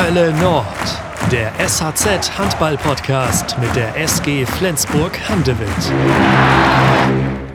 [0.00, 0.64] Hölle Nord,
[1.32, 5.68] der SHZ Handball Podcast mit der SG Flensburg Handewitt.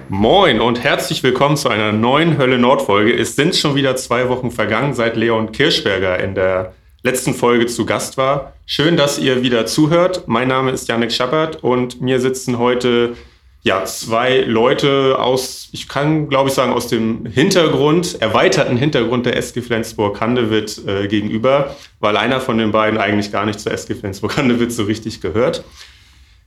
[0.09, 3.17] Moin und herzlich willkommen zu einer neuen Hölle Nord Folge.
[3.17, 7.85] Es sind schon wieder zwei Wochen vergangen, seit Leon Kirschberger in der letzten Folge zu
[7.85, 8.51] Gast war.
[8.65, 10.27] Schön, dass ihr wieder zuhört.
[10.27, 13.15] Mein Name ist Janik Schappert und mir sitzen heute
[13.63, 19.37] ja, zwei Leute aus, ich kann glaube ich sagen, aus dem Hintergrund, erweiterten Hintergrund der
[19.37, 24.73] SG Flensburg-Handewitt äh, gegenüber, weil einer von den beiden eigentlich gar nicht zur SG Flensburg-Handewitt
[24.73, 25.63] so richtig gehört.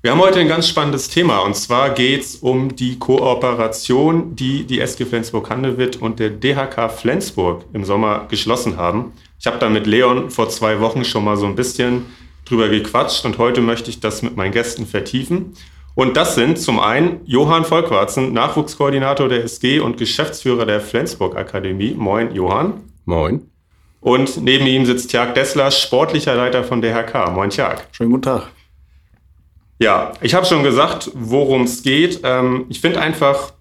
[0.03, 4.65] Wir haben heute ein ganz spannendes Thema und zwar geht es um die Kooperation, die
[4.65, 9.15] die SG Flensburg-Handewitt und der DHK Flensburg im Sommer geschlossen haben.
[9.41, 12.05] Ich habe da mit Leon vor zwei Wochen schon mal so ein bisschen
[12.45, 15.55] drüber gequatscht und heute möchte ich das mit meinen Gästen vertiefen.
[15.97, 21.95] Und das sind zum einen Johann Volkwarzen, Nachwuchskoordinator der SG und Geschäftsführer der Flensburg Akademie.
[21.95, 22.83] Moin, Johann.
[23.07, 23.51] Moin.
[24.01, 27.33] Und neben ihm sitzt Tjag Dessler, sportlicher Leiter von DHK.
[27.33, 27.89] Moin, Tjag.
[27.93, 28.49] Schönen guten Tag.
[29.79, 32.21] Ja, ich habe schon gesagt, worum es geht.
[32.25, 33.55] Ähm, ich finde einfach,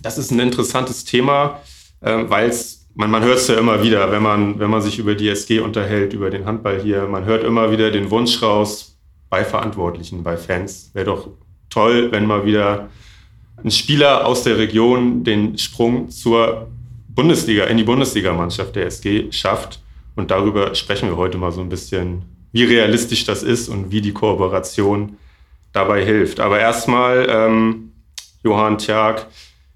[0.00, 1.60] das ist ein interessantes Thema,
[2.02, 5.00] ähm, weil es, man, man hört es ja immer wieder, wenn man, wenn man sich
[5.00, 8.96] über die SG unterhält, über den Handball hier, man hört immer wieder den Wunsch raus
[9.28, 10.92] bei Verantwortlichen, bei Fans.
[10.94, 11.28] Wäre doch
[11.78, 12.88] toll, wenn mal wieder
[13.62, 16.68] ein Spieler aus der Region den Sprung zur
[17.08, 19.80] Bundesliga, in die Bundesligamannschaft der SG schafft.
[20.16, 24.00] Und darüber sprechen wir heute mal so ein bisschen, wie realistisch das ist und wie
[24.00, 25.18] die Kooperation
[25.72, 26.40] dabei hilft.
[26.40, 27.92] Aber erstmal, ähm,
[28.42, 29.28] Johann Tjag,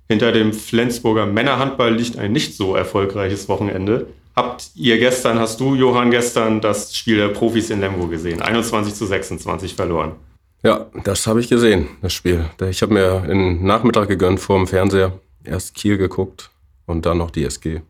[0.08, 4.08] hinter dem Flensburger Männerhandball liegt ein nicht so erfolgreiches Wochenende.
[4.34, 8.42] Habt ihr gestern, hast du, Johann, gestern das Spiel der Profis in Lemgo gesehen?
[8.42, 10.16] 21 zu 26 verloren.
[10.62, 12.44] Ja, das habe ich gesehen, das Spiel.
[12.70, 15.12] Ich habe mir den Nachmittag gegönnt vor dem Fernseher.
[15.44, 16.50] Erst Kiel geguckt
[16.86, 17.80] und dann noch die SG.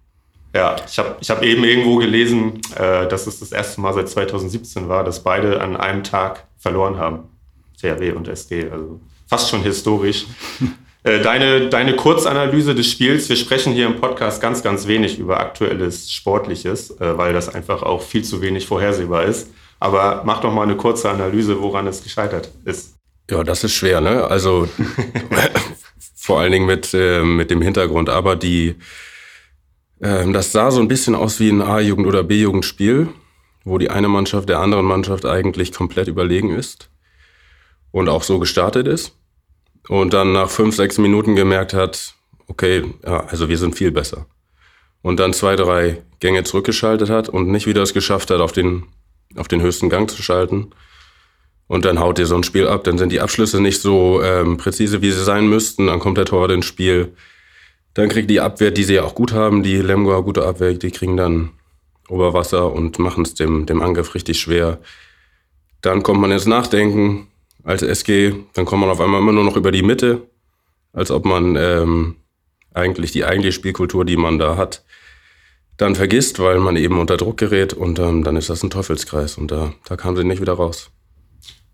[0.55, 4.09] Ja, ich habe ich hab eben irgendwo gelesen, äh, dass es das erste Mal seit
[4.09, 7.25] 2017 war, dass beide an einem Tag verloren haben.
[7.79, 10.27] CRW und SG, also fast schon historisch.
[11.03, 15.41] äh, deine, deine Kurzanalyse des Spiels, wir sprechen hier im Podcast ganz, ganz wenig über
[15.41, 19.49] aktuelles Sportliches, äh, weil das einfach auch viel zu wenig vorhersehbar ist.
[19.83, 22.95] Aber mach doch mal eine kurze Analyse, woran es gescheitert ist.
[23.29, 24.23] Ja, das ist schwer, ne?
[24.23, 24.69] Also
[26.15, 28.09] vor allen Dingen mit, äh, mit dem Hintergrund.
[28.09, 28.77] Aber die,
[29.99, 33.09] äh, das sah so ein bisschen aus wie ein A-Jugend- oder B-Jugendspiel,
[33.65, 36.89] wo die eine Mannschaft der anderen Mannschaft eigentlich komplett überlegen ist
[37.91, 39.17] und auch so gestartet ist.
[39.89, 42.15] Und dann nach fünf, sechs Minuten gemerkt hat,
[42.47, 44.27] okay, ja, also wir sind viel besser.
[45.03, 48.85] Und dann zwei, drei Gänge zurückgeschaltet hat und nicht wieder es geschafft hat, auf den
[49.37, 50.71] auf den höchsten Gang zu schalten.
[51.67, 52.85] Und dann haut ihr so ein Spiel ab.
[52.85, 55.87] Dann sind die Abschlüsse nicht so ähm, präzise, wie sie sein müssten.
[55.87, 57.15] Dann kommt der Tor ins Spiel.
[57.95, 60.91] Dann kriegt die Abwehr, die sie ja auch gut haben, die Lemgo gute Abwehr, die
[60.91, 61.51] kriegen dann
[62.09, 64.79] Oberwasser und machen es dem, dem Angriff richtig schwer.
[65.83, 67.29] Dann kommt man ins Nachdenken
[67.65, 68.35] als SG.
[68.55, 70.23] Dann kommt man auf einmal immer nur noch über die Mitte,
[70.93, 72.17] als ob man ähm,
[72.75, 74.85] eigentlich die eigentliche Spielkultur, die man da hat,
[75.77, 79.39] dann vergisst, weil man eben unter Druck gerät und ähm, dann ist das ein Teufelskreis
[79.39, 80.91] und da, da kam sie nicht wieder raus.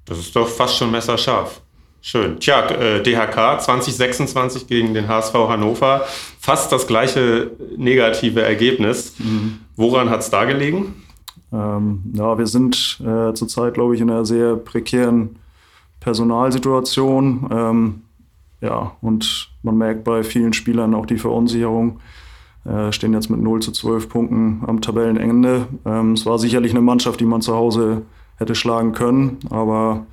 [0.04, 1.60] Das ist doch fast schon messerscharf.
[2.00, 2.38] Schön.
[2.38, 6.06] Tja, äh, DHK 2026 gegen den HSV Hannover.
[6.38, 9.14] Fast das gleiche negative Ergebnis.
[9.18, 9.58] Mhm.
[9.76, 11.02] Woran hat es da gelegen?
[11.52, 15.36] Ähm, ja, wir sind äh, zurzeit, glaube ich, in einer sehr prekären
[16.00, 17.48] Personalsituation.
[17.50, 18.02] Ähm,
[18.60, 22.00] ja, und man merkt bei vielen Spielern auch die Verunsicherung.
[22.64, 25.66] Äh, stehen jetzt mit 0 zu 12 Punkten am Tabellenende.
[25.84, 28.02] Ähm, es war sicherlich eine Mannschaft, die man zu Hause
[28.36, 30.06] hätte schlagen können, aber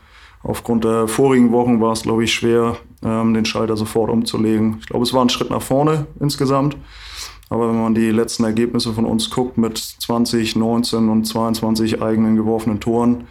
[0.44, 4.78] aufgrund der vorigen Wochen war es, glaube ich, schwer, ähm, den Schalter sofort umzulegen.
[4.80, 6.78] Ich glaube, es war ein Schritt nach vorne insgesamt.
[7.50, 12.36] Aber wenn man die letzten Ergebnisse von uns guckt mit 20, 19 und 22 eigenen
[12.36, 13.26] geworfenen Toren,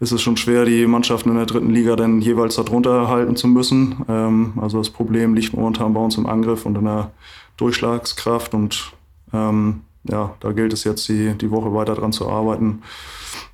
[0.00, 3.46] ist es schon schwer, die Mannschaften in der dritten Liga dann jeweils darunter halten zu
[3.46, 4.04] müssen.
[4.08, 7.12] Ähm, also das Problem liegt momentan bei uns im Angriff und in der
[7.56, 8.92] Durchschlagskraft und
[9.32, 12.82] ähm, ja, da gilt es jetzt, die, die Woche weiter dran zu arbeiten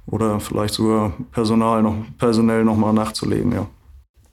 [0.06, 3.66] oder vielleicht sogar Personal noch, personell nochmal nachzulegen, ja.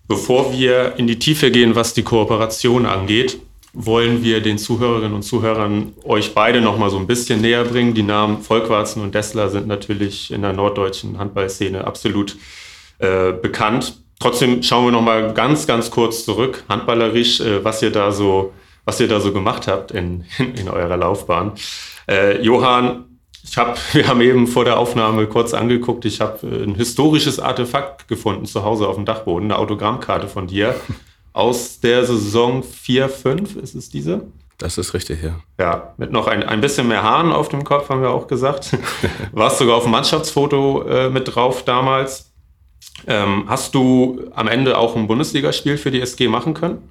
[0.07, 3.41] Bevor wir in die Tiefe gehen, was die Kooperation angeht,
[3.73, 7.93] wollen wir den Zuhörerinnen und Zuhörern euch beide nochmal so ein bisschen näher bringen.
[7.93, 12.37] Die Namen Volkwarzen und Dessler sind natürlich in der norddeutschen Handballszene absolut
[12.99, 14.01] äh, bekannt.
[14.19, 18.53] Trotzdem schauen wir nochmal ganz, ganz kurz zurück, handballerisch, äh, was ihr da so
[18.87, 21.51] was ihr da so gemacht habt in, in, in eurer Laufbahn.
[22.09, 26.63] Äh, Johann, ich hab, wir haben eben vor der Aufnahme kurz angeguckt, ich habe äh,
[26.63, 30.73] ein historisches Artefakt gefunden zu Hause auf dem Dachboden, eine Autogrammkarte von dir
[31.33, 34.21] aus der Saison 4-5, ist es diese?
[34.57, 35.35] Das ist richtig, ja.
[35.59, 38.75] Ja, mit noch ein, ein bisschen mehr Haaren auf dem Kopf, haben wir auch gesagt.
[39.33, 42.31] Warst sogar auf dem Mannschaftsfoto äh, mit drauf damals.
[43.05, 46.81] Ähm, hast du am Ende auch ein Bundesligaspiel für die SG machen können?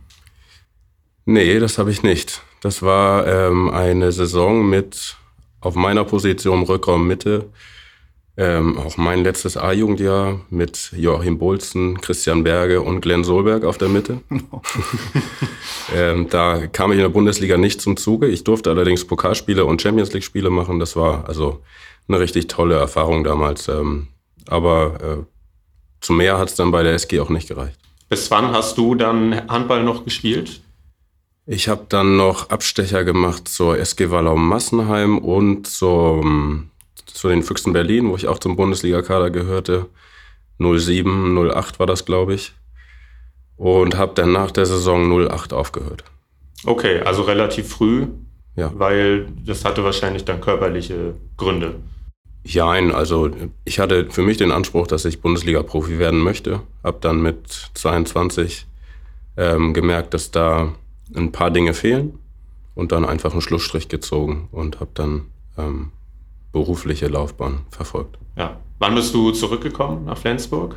[1.27, 2.43] Nee, das habe ich nicht.
[2.63, 5.17] Das war ähm, eine Saison mit
[5.61, 7.51] auf meiner Position Rückraum Mitte
[8.39, 13.89] ähm, auch mein letztes A-Jugendjahr mit Joachim Bolzen, Christian Berge und Glenn Solberg auf der
[13.89, 14.21] Mitte.
[15.95, 18.27] ähm, da kam ich in der Bundesliga nicht zum Zuge.
[18.29, 20.79] Ich durfte allerdings Pokalspiele und Champions League-Spiele machen.
[20.79, 21.63] Das war also
[22.09, 23.69] eine richtig tolle Erfahrung damals.
[23.69, 24.09] Ähm,
[24.49, 25.25] aber äh,
[26.03, 27.79] zu mehr hat es dann bei der SG auch nicht gereicht.
[28.11, 30.61] Bis wann hast du dann Handball noch gespielt?
[31.49, 36.71] Ich habe dann noch Abstecher gemacht zur SG Wallau Massenheim und zum
[37.17, 39.87] zu den Füchsen Berlin, wo ich auch zum Bundesliga-Kader gehörte.
[40.59, 42.53] 07, 08 war das, glaube ich.
[43.57, 46.05] Und habe dann nach der Saison 08 aufgehört.
[46.65, 48.07] Okay, also relativ früh,
[48.55, 48.71] ja.
[48.75, 51.77] weil das hatte wahrscheinlich dann körperliche Gründe.
[52.45, 53.31] Ja, also
[53.65, 56.61] ich hatte für mich den Anspruch, dass ich Bundesliga-Profi werden möchte.
[56.85, 58.67] Habe dann mit 22
[59.37, 60.75] ähm, gemerkt, dass da
[61.15, 62.19] ein paar Dinge fehlen
[62.75, 65.27] und dann einfach einen Schlussstrich gezogen und habe dann
[65.57, 65.93] ähm,
[66.53, 68.19] berufliche Laufbahn verfolgt.
[68.37, 68.59] Ja.
[68.79, 70.77] Wann bist du zurückgekommen nach Flensburg?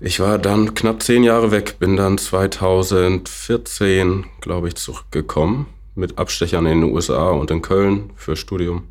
[0.00, 6.64] Ich war dann knapp zehn Jahre weg, bin dann 2014, glaube ich, zurückgekommen mit Abstechern
[6.64, 8.84] in den USA und in Köln für Studium.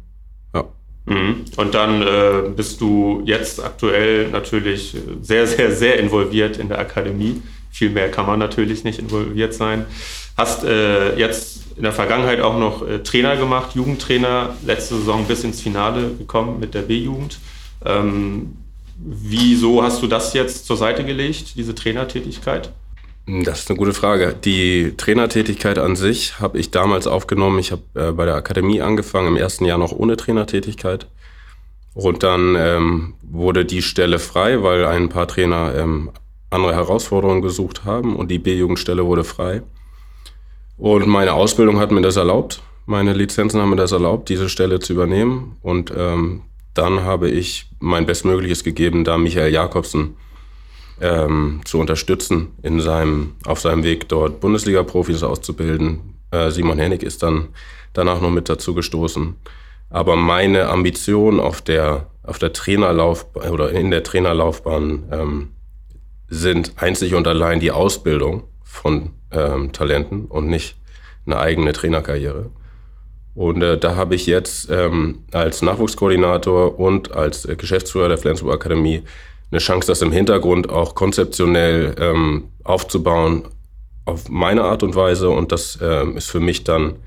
[0.54, 0.66] Ja.
[1.06, 1.46] Mhm.
[1.58, 7.42] Und dann äh, bist du jetzt aktuell natürlich sehr, sehr, sehr involviert in der Akademie.
[7.72, 9.86] Viel mehr kann man natürlich nicht involviert sein.
[10.38, 15.44] Hast äh, jetzt in der Vergangenheit auch noch äh, Trainer gemacht, Jugendtrainer, letzte Saison bis
[15.44, 17.40] ins Finale gekommen mit der B-Jugend.
[17.86, 18.58] Ähm,
[18.98, 22.72] wieso hast du das jetzt zur Seite gelegt, diese Trainertätigkeit?
[23.44, 24.36] Das ist eine gute Frage.
[24.44, 27.60] Die Trainertätigkeit an sich habe ich damals aufgenommen.
[27.60, 31.08] Ich habe äh, bei der Akademie angefangen, im ersten Jahr noch ohne Trainertätigkeit.
[31.94, 36.12] Und dann ähm, wurde die Stelle frei, weil ein paar Trainer ähm,
[36.50, 39.62] andere Herausforderungen gesucht haben und die B-Jugendstelle wurde frei.
[40.78, 42.62] Und meine Ausbildung hat mir das erlaubt.
[42.86, 45.58] Meine Lizenzen haben mir das erlaubt, diese Stelle zu übernehmen.
[45.62, 46.42] Und ähm,
[46.74, 50.16] dann habe ich mein Bestmögliches gegeben, da Michael Jakobsen
[51.02, 56.16] ähm, zu unterstützen in seinem, auf seinem Weg dort Bundesliga-Profis auszubilden.
[56.32, 57.50] Äh, Simon Hennig ist dann
[57.94, 59.36] danach noch mit dazu gestoßen.
[59.90, 65.48] Aber meine Ambition auf der, auf der Trainerlaufbahn oder in der Trainerlaufbahn ähm,
[66.30, 70.78] sind einzig und allein die Ausbildung von ähm, Talenten und nicht
[71.26, 72.50] eine eigene Trainerkarriere.
[73.36, 78.54] Und äh, da habe ich jetzt ähm, als Nachwuchskoordinator und als äh, Geschäftsführer der Flensburg
[78.54, 79.04] Akademie
[79.52, 83.48] eine Chance, das im Hintergrund auch konzeptionell ähm, aufzubauen
[84.06, 85.30] auf meine Art und Weise.
[85.30, 86.98] Und das ähm, ist für mich dann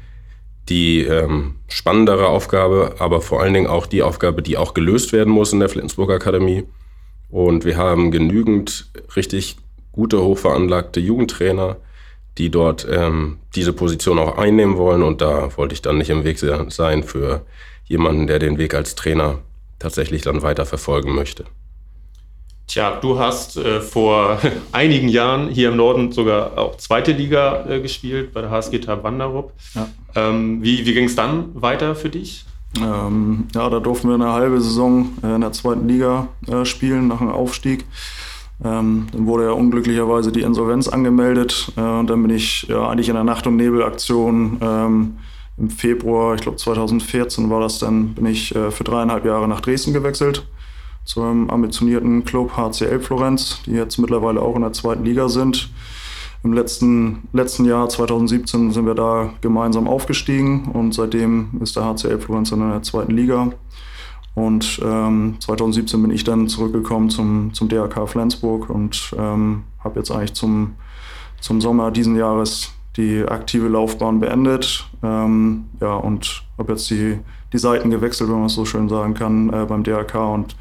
[0.68, 5.32] die ähm, spannendere Aufgabe, aber vor allen Dingen auch die Aufgabe, die auch gelöst werden
[5.32, 6.64] muss in der Flensburg Akademie.
[7.32, 9.56] Und wir haben genügend richtig
[9.90, 11.78] gute, hochveranlagte Jugendtrainer,
[12.36, 15.02] die dort ähm, diese Position auch einnehmen wollen.
[15.02, 17.46] Und da wollte ich dann nicht im Weg sein für
[17.86, 19.38] jemanden, der den Weg als Trainer
[19.78, 21.46] tatsächlich dann weiter verfolgen möchte.
[22.66, 24.38] Tja, du hast äh, vor
[24.72, 29.04] einigen Jahren hier im Norden sogar auch zweite Liga äh, gespielt bei der HSG Tab
[29.04, 29.54] Wanderup.
[29.74, 29.88] Ja.
[30.14, 32.44] Ähm, wie wie ging es dann weiter für dich?
[32.80, 37.08] Ähm, ja, da durften wir eine halbe Saison äh, in der zweiten Liga äh, spielen
[37.08, 37.84] nach einem Aufstieg.
[38.64, 43.08] Ähm, dann wurde ja unglücklicherweise die Insolvenz angemeldet äh, und dann bin ich ja, eigentlich
[43.08, 45.16] in der Nacht- und Nebelaktion ähm,
[45.58, 49.60] im Februar, ich glaube 2014 war das dann, bin ich äh, für dreieinhalb Jahre nach
[49.60, 50.46] Dresden gewechselt
[51.04, 55.70] zu einem ambitionierten Club HCL Florenz, die jetzt mittlerweile auch in der zweiten Liga sind.
[56.44, 62.18] Im letzten, letzten Jahr, 2017, sind wir da gemeinsam aufgestiegen und seitdem ist der HCL
[62.18, 63.52] Florenz in der zweiten Liga.
[64.34, 70.10] Und ähm, 2017 bin ich dann zurückgekommen zum, zum DRK Flensburg und ähm, habe jetzt
[70.10, 70.74] eigentlich zum,
[71.40, 74.88] zum Sommer diesen Jahres die aktive Laufbahn beendet.
[75.02, 77.18] Ähm, ja, und habe jetzt die,
[77.52, 80.56] die Seiten gewechselt, wenn man es so schön sagen kann, äh, beim DRK und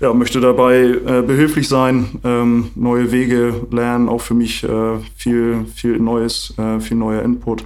[0.00, 5.66] ja, möchte dabei äh, behilflich sein, ähm, neue Wege lernen, auch für mich äh, viel,
[5.74, 7.64] viel Neues, äh, viel neuer Input.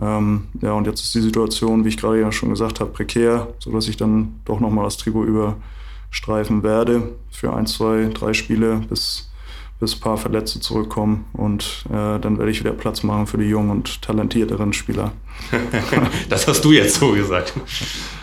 [0.00, 3.48] Ähm, ja, und jetzt ist die Situation, wie ich gerade ja schon gesagt habe, prekär,
[3.58, 9.30] sodass ich dann doch nochmal das Trikot überstreifen werde für ein, zwei, drei Spiele, bis,
[9.78, 11.26] bis ein paar Verletzte zurückkommen.
[11.32, 15.12] Und äh, dann werde ich wieder Platz machen für die jungen und talentierteren Spieler.
[16.28, 17.52] das hast du jetzt so gesagt.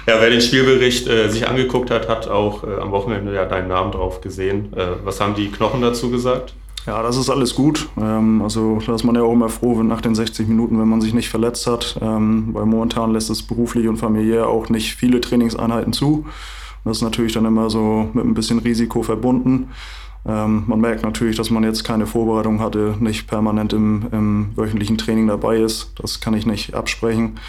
[0.07, 3.67] Ja, wer den Spielbericht äh, sich angeguckt hat, hat auch äh, am Wochenende ja deinen
[3.67, 4.74] Namen drauf gesehen.
[4.74, 6.55] Äh, was haben die Knochen dazu gesagt?
[6.86, 7.88] Ja, das ist alles gut.
[7.98, 10.89] Ähm, also da ist man ja auch immer froh, wenn nach den 60 Minuten, wenn
[10.89, 11.98] man sich nicht verletzt hat.
[12.01, 16.25] Ähm, weil momentan lässt es beruflich und familiär auch nicht viele Trainingseinheiten zu.
[16.83, 19.69] Das ist natürlich dann immer so mit ein bisschen Risiko verbunden.
[20.25, 24.98] Ähm, man merkt natürlich, dass man jetzt keine Vorbereitung hatte, nicht permanent im, im wöchentlichen
[24.98, 25.92] Training dabei ist.
[25.96, 27.39] Das kann ich nicht absprechen.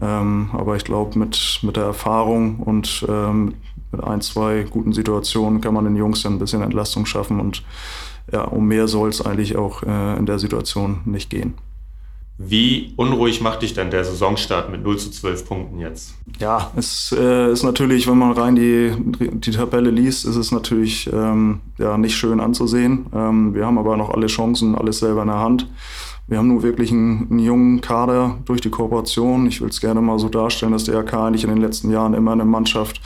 [0.00, 3.54] Ähm, aber ich glaube, mit, mit der Erfahrung und ähm,
[3.90, 7.64] mit ein, zwei guten Situationen kann man den Jungs dann ein bisschen Entlastung schaffen und
[8.30, 11.54] ja, um mehr soll es eigentlich auch äh, in der Situation nicht gehen.
[12.40, 16.14] Wie unruhig macht dich denn der Saisonstart mit 0 zu 12 Punkten jetzt?
[16.38, 21.10] Ja, es äh, ist natürlich, wenn man rein die, die Tabelle liest, ist es natürlich
[21.12, 23.06] ähm, ja, nicht schön anzusehen.
[23.12, 25.68] Ähm, wir haben aber noch alle Chancen, alles selber in der Hand.
[26.28, 29.48] Wir haben nur wirklich einen, einen jungen Kader durch die Kooperation.
[29.48, 32.14] Ich will es gerne mal so darstellen, dass der RK eigentlich in den letzten Jahren
[32.14, 33.00] immer eine Mannschaft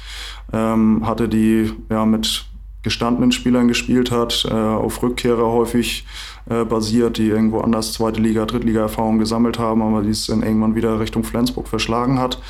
[0.53, 2.45] ähm, hatte, die ja mit
[2.83, 6.05] gestandenen Spielern gespielt hat, äh, auf Rückkehrer häufig
[6.51, 10.75] äh, basiert, die irgendwo anders zweite Liga, Drittliga-Erfahrung gesammelt haben, aber die es dann irgendwann
[10.75, 12.41] wieder Richtung Flensburg verschlagen hat.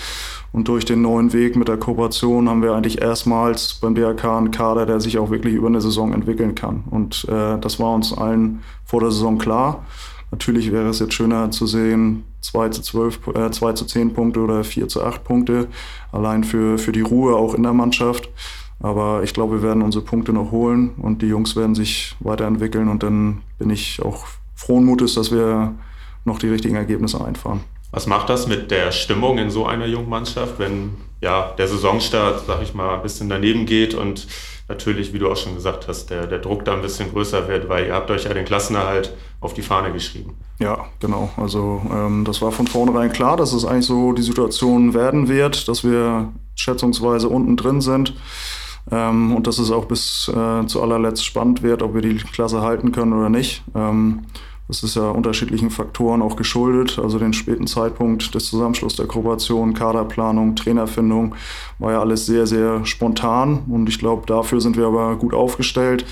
[0.52, 4.50] Und durch den neuen Weg mit der Kooperation haben wir eigentlich erstmals beim DRK einen
[4.50, 6.84] Kader, der sich auch wirklich über eine Saison entwickeln kann.
[6.90, 9.84] Und äh, das war uns allen vor der Saison klar.
[10.30, 14.40] Natürlich wäre es jetzt schöner zu sehen, 2 zu, 12, äh, 2 zu 10 Punkte
[14.40, 15.68] oder 4 zu 8 Punkte,
[16.10, 18.28] allein für, für die Ruhe auch in der Mannschaft.
[18.82, 22.88] Aber ich glaube, wir werden unsere Punkte noch holen und die Jungs werden sich weiterentwickeln
[22.88, 25.74] und dann bin ich auch frohen Mutes, dass wir
[26.24, 27.60] noch die richtigen Ergebnisse einfahren.
[27.92, 32.44] Was macht das mit der Stimmung in so einer jungen Mannschaft, wenn ja der Saisonstart,
[32.46, 34.26] sag ich mal, ein bisschen daneben geht und
[34.68, 37.68] natürlich, wie du auch schon gesagt hast, der, der Druck da ein bisschen größer wird,
[37.68, 40.36] weil ihr habt euch ja den Klassenerhalt auf die Fahne geschrieben.
[40.58, 41.30] Ja, genau.
[41.36, 45.68] Also ähm, das war von vornherein klar, dass es eigentlich so die Situation werden wird,
[45.68, 48.14] dass wir schätzungsweise unten drin sind.
[48.90, 52.62] Ähm, und dass es auch bis äh, zu allerletzt spannend wird, ob wir die Klasse
[52.62, 53.62] halten können oder nicht.
[53.74, 54.24] Ähm,
[54.68, 56.98] das ist ja unterschiedlichen Faktoren auch geschuldet.
[56.98, 61.34] Also den späten Zeitpunkt des Zusammenschlusses der Kooperation, Kaderplanung, Trainerfindung
[61.78, 63.64] war ja alles sehr, sehr spontan.
[63.68, 66.06] Und ich glaube, dafür sind wir aber gut aufgestellt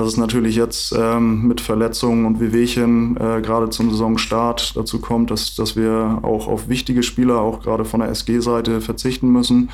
[0.00, 5.30] dass es natürlich jetzt ähm, mit Verletzungen und Wehwehchen äh, gerade zum Saisonstart dazu kommt,
[5.30, 9.68] dass, dass wir auch auf wichtige Spieler, auch gerade von der SG-Seite, verzichten müssen,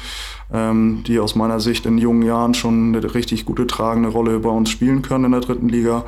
[0.52, 4.50] ähm, die aus meiner Sicht in jungen Jahren schon eine richtig gute tragende Rolle bei
[4.50, 6.04] uns spielen können in der dritten Liga.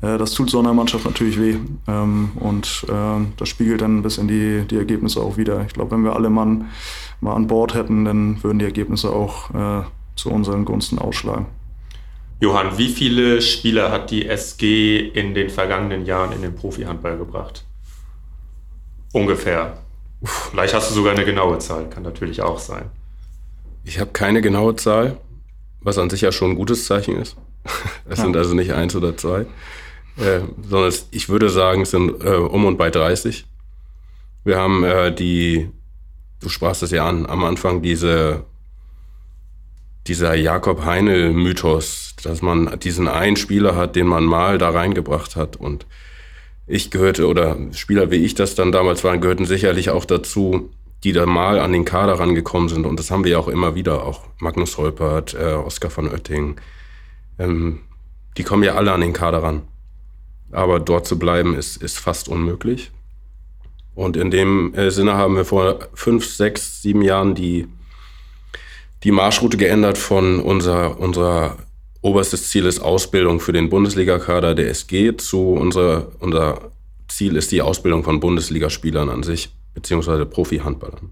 [0.00, 1.54] Äh, das tut so einer Mannschaft natürlich weh
[1.86, 5.64] ähm, und äh, das spiegelt dann ein bisschen die, die Ergebnisse auch wieder.
[5.66, 6.64] Ich glaube, wenn wir alle Mann
[7.20, 9.84] mal an Bord hätten, dann würden die Ergebnisse auch äh,
[10.16, 11.46] zu unseren Gunsten ausschlagen.
[12.42, 17.64] Johann, wie viele Spieler hat die SG in den vergangenen Jahren in den Profi-Handball gebracht?
[19.12, 19.78] Ungefähr.
[20.24, 22.90] Vielleicht hast du sogar eine genaue Zahl, kann natürlich auch sein.
[23.84, 25.18] Ich habe keine genaue Zahl,
[25.82, 27.36] was an sich ja schon ein gutes Zeichen ist.
[28.08, 28.24] Es ja.
[28.24, 29.46] sind also nicht eins oder zwei,
[30.16, 33.46] äh, sondern ich würde sagen, es sind äh, um und bei 30.
[34.42, 35.70] Wir haben äh, die,
[36.40, 38.44] du sprachst es ja an, am Anfang diese
[40.06, 45.56] dieser Jakob Heinel-Mythos, dass man diesen einen Spieler hat, den man mal da reingebracht hat.
[45.56, 45.86] Und
[46.66, 50.70] ich gehörte, oder Spieler wie ich das dann damals waren, gehörten sicherlich auch dazu,
[51.04, 52.86] die da mal an den Kader rangekommen sind.
[52.86, 56.56] Und das haben wir ja auch immer wieder, auch Magnus Holpert, äh, Oskar von Oetting.
[57.38, 57.80] Ähm,
[58.36, 59.62] die kommen ja alle an den Kader ran.
[60.52, 62.92] Aber dort zu bleiben ist, ist fast unmöglich.
[63.94, 67.66] Und in dem äh, Sinne haben wir vor fünf, sechs, sieben Jahren die
[69.04, 71.56] die Marschroute geändert von unser, unser
[72.02, 76.72] oberstes Ziel ist Ausbildung für den Bundesligakader der SG zu unser, unser
[77.08, 81.10] Ziel ist die Ausbildung von Bundesligaspielern an sich, beziehungsweise Profi-Handballern.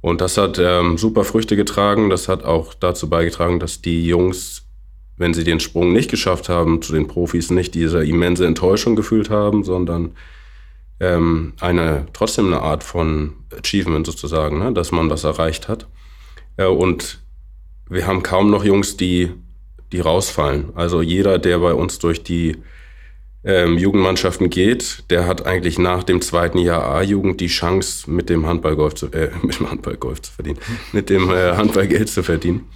[0.00, 2.10] Und das hat ähm, super Früchte getragen.
[2.10, 4.66] Das hat auch dazu beigetragen, dass die Jungs,
[5.16, 9.30] wenn sie den Sprung nicht geschafft haben zu den Profis, nicht diese immense Enttäuschung gefühlt
[9.30, 10.16] haben, sondern
[10.98, 14.72] ähm, eine trotzdem eine Art von Achievement sozusagen, ne?
[14.72, 15.86] dass man was erreicht hat.
[16.58, 17.20] Ja, und
[17.88, 19.30] wir haben kaum noch Jungs, die,
[19.92, 20.70] die rausfallen.
[20.74, 22.56] Also jeder, der bei uns durch die
[23.44, 28.46] ähm, Jugendmannschaften geht, der hat eigentlich nach dem zweiten Jahr A-Jugend die Chance, mit dem
[28.46, 30.58] Handballgolf zu, äh, mit dem Handballgolf zu verdienen,
[30.92, 32.68] mit dem äh, Handballgeld zu verdienen.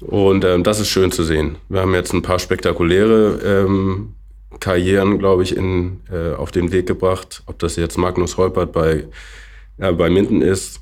[0.00, 1.56] Und ähm, das ist schön zu sehen.
[1.68, 4.14] Wir haben jetzt ein paar spektakuläre ähm,
[4.60, 7.42] Karrieren, glaube ich, in, äh, auf den Weg gebracht.
[7.46, 9.06] Ob das jetzt Magnus Holpert bei,
[9.78, 10.80] äh, bei Minden ist,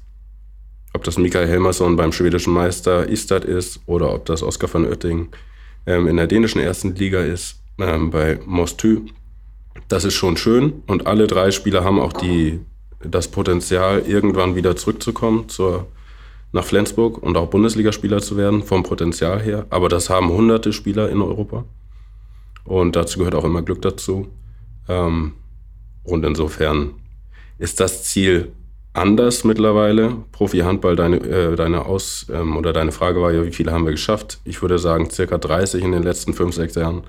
[0.93, 5.29] ob das Mikael Helmersson beim schwedischen Meister Istad ist oder ob das Oskar van Oetting
[5.87, 9.03] ähm, in der dänischen ersten Liga ist, ähm, bei Mostü.
[9.89, 12.61] Das ist schon schön und alle drei Spieler haben auch die,
[13.03, 15.89] das Potenzial, irgendwann wieder zurückzukommen zur,
[16.53, 19.67] nach Flensburg und auch Bundesligaspieler zu werden, vom Potenzial her.
[19.71, 21.65] Aber das haben hunderte Spieler in Europa.
[22.65, 24.29] Und dazu gehört auch immer Glück dazu.
[24.89, 25.33] Ähm,
[26.05, 26.95] und insofern
[27.59, 28.53] ist das Ziel
[28.93, 30.17] anders mittlerweile.
[30.33, 33.93] Profi-Handball, deine, äh, deine Aus- ähm, oder deine Frage war ja, wie viele haben wir
[33.93, 34.39] geschafft?
[34.45, 37.05] Ich würde sagen, circa 30 in den letzten fünf, sechs Jahren.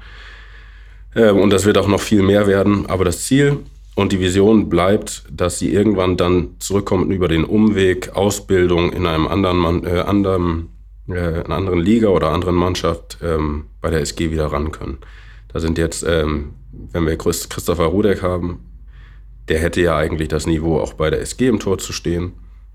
[1.16, 2.86] Ähm, und das wird auch noch viel mehr werden.
[2.88, 3.60] Aber das Ziel
[3.96, 9.28] und die Vision bleibt, dass sie irgendwann dann zurückkommen über den Umweg Ausbildung in einem
[9.28, 10.70] anderen, äh, anderen,
[11.10, 15.00] äh, einer anderen Liga oder anderen Mannschaft ähm, bei der SG wieder ran können.
[15.52, 18.71] Da sind jetzt, ähm, wenn wir Christopher Rudek haben,
[19.52, 22.32] der hätte ja eigentlich das Niveau, auch bei der SG im Tor zu stehen.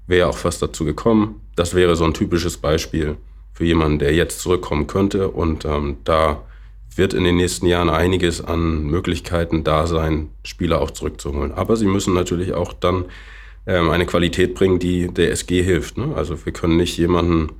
[0.06, 1.40] Wäre auch fast dazu gekommen.
[1.56, 3.16] Das wäre so ein typisches Beispiel
[3.54, 5.30] für jemanden, der jetzt zurückkommen könnte.
[5.30, 6.42] Und ähm, da
[6.94, 11.52] wird in den nächsten Jahren einiges an Möglichkeiten da sein, Spieler auch zurückzuholen.
[11.52, 13.06] Aber sie müssen natürlich auch dann
[13.66, 15.96] ähm, eine Qualität bringen, die der SG hilft.
[15.96, 16.12] Ne?
[16.14, 17.52] Also wir können nicht jemanden,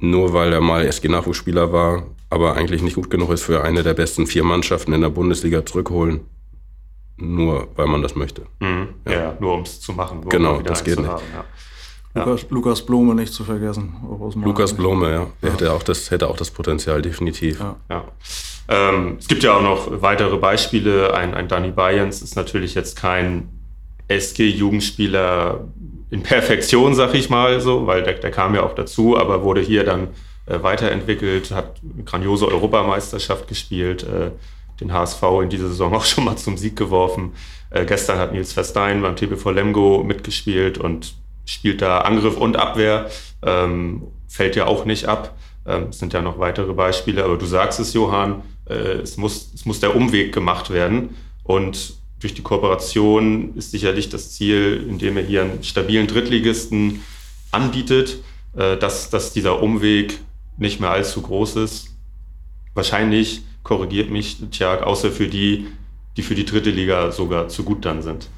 [0.00, 3.94] nur weil er mal SG-Nachwuchsspieler war, aber eigentlich nicht gut genug ist für eine der
[3.94, 6.22] besten vier Mannschaften in der Bundesliga zurückholen
[7.16, 8.42] nur weil man das möchte.
[8.60, 8.88] Mhm.
[9.06, 9.12] Ja.
[9.12, 9.36] ja.
[9.38, 10.28] nur um es zu machen.
[10.28, 11.08] Genau, das geht nicht.
[11.08, 11.44] Haben, ja.
[12.16, 13.94] Lukas, Lukas, Blome nicht zu vergessen.
[14.36, 15.26] Lukas Blome, ja.
[15.42, 17.58] Der hätte, auch das, hätte auch das Potenzial, definitiv.
[17.90, 18.04] Ja.
[18.68, 21.12] Ähm, es gibt ja auch noch weitere Beispiele.
[21.14, 23.48] Ein, ein Danny Bayens ist natürlich jetzt kein
[24.08, 25.64] SG-Jugendspieler
[26.10, 29.60] in Perfektion, sag ich mal so, weil der, der kam ja auch dazu, aber wurde
[29.60, 30.08] hier dann
[30.46, 34.30] äh, weiterentwickelt, hat eine grandiose Europameisterschaft gespielt, äh,
[34.80, 37.32] den HSV in dieser Saison auch schon mal zum Sieg geworfen.
[37.70, 41.14] Äh, gestern hat Nils Verstein beim TBV Lemgo mitgespielt und
[41.44, 43.10] spielt da Angriff und Abwehr,
[43.42, 45.36] ähm, fällt ja auch nicht ab.
[45.66, 49.50] Ähm, es sind ja noch weitere Beispiele, aber du sagst es, Johann, äh, es, muss,
[49.54, 51.16] es muss der Umweg gemacht werden.
[51.42, 57.02] Und durch die Kooperation ist sicherlich das Ziel, indem er hier einen stabilen Drittligisten
[57.50, 58.18] anbietet,
[58.56, 60.20] äh, dass, dass dieser Umweg
[60.56, 61.88] nicht mehr allzu groß ist.
[62.74, 65.66] Wahrscheinlich korrigiert mich, Tjag, außer für die,
[66.16, 68.28] die für die dritte Liga sogar zu gut dann sind.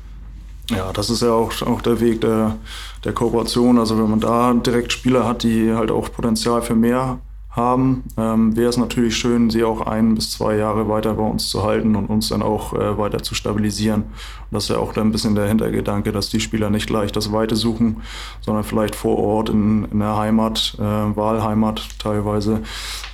[0.71, 2.57] Ja, das ist ja auch, auch der Weg der,
[3.05, 3.79] der Kooperation.
[3.79, 7.19] Also wenn man da direkt Spieler hat, die halt auch Potenzial für mehr
[7.51, 11.49] haben, ähm, wäre es natürlich schön, sie auch ein bis zwei Jahre weiter bei uns
[11.49, 14.05] zu halten und uns dann auch äh, weiter zu stabilisieren.
[14.51, 17.57] Das ist ja auch ein bisschen der Hintergedanke, dass die Spieler nicht gleich das Weite
[17.57, 18.03] suchen,
[18.41, 22.63] sondern vielleicht vor Ort in, in der Heimat, äh, Wahlheimat teilweise,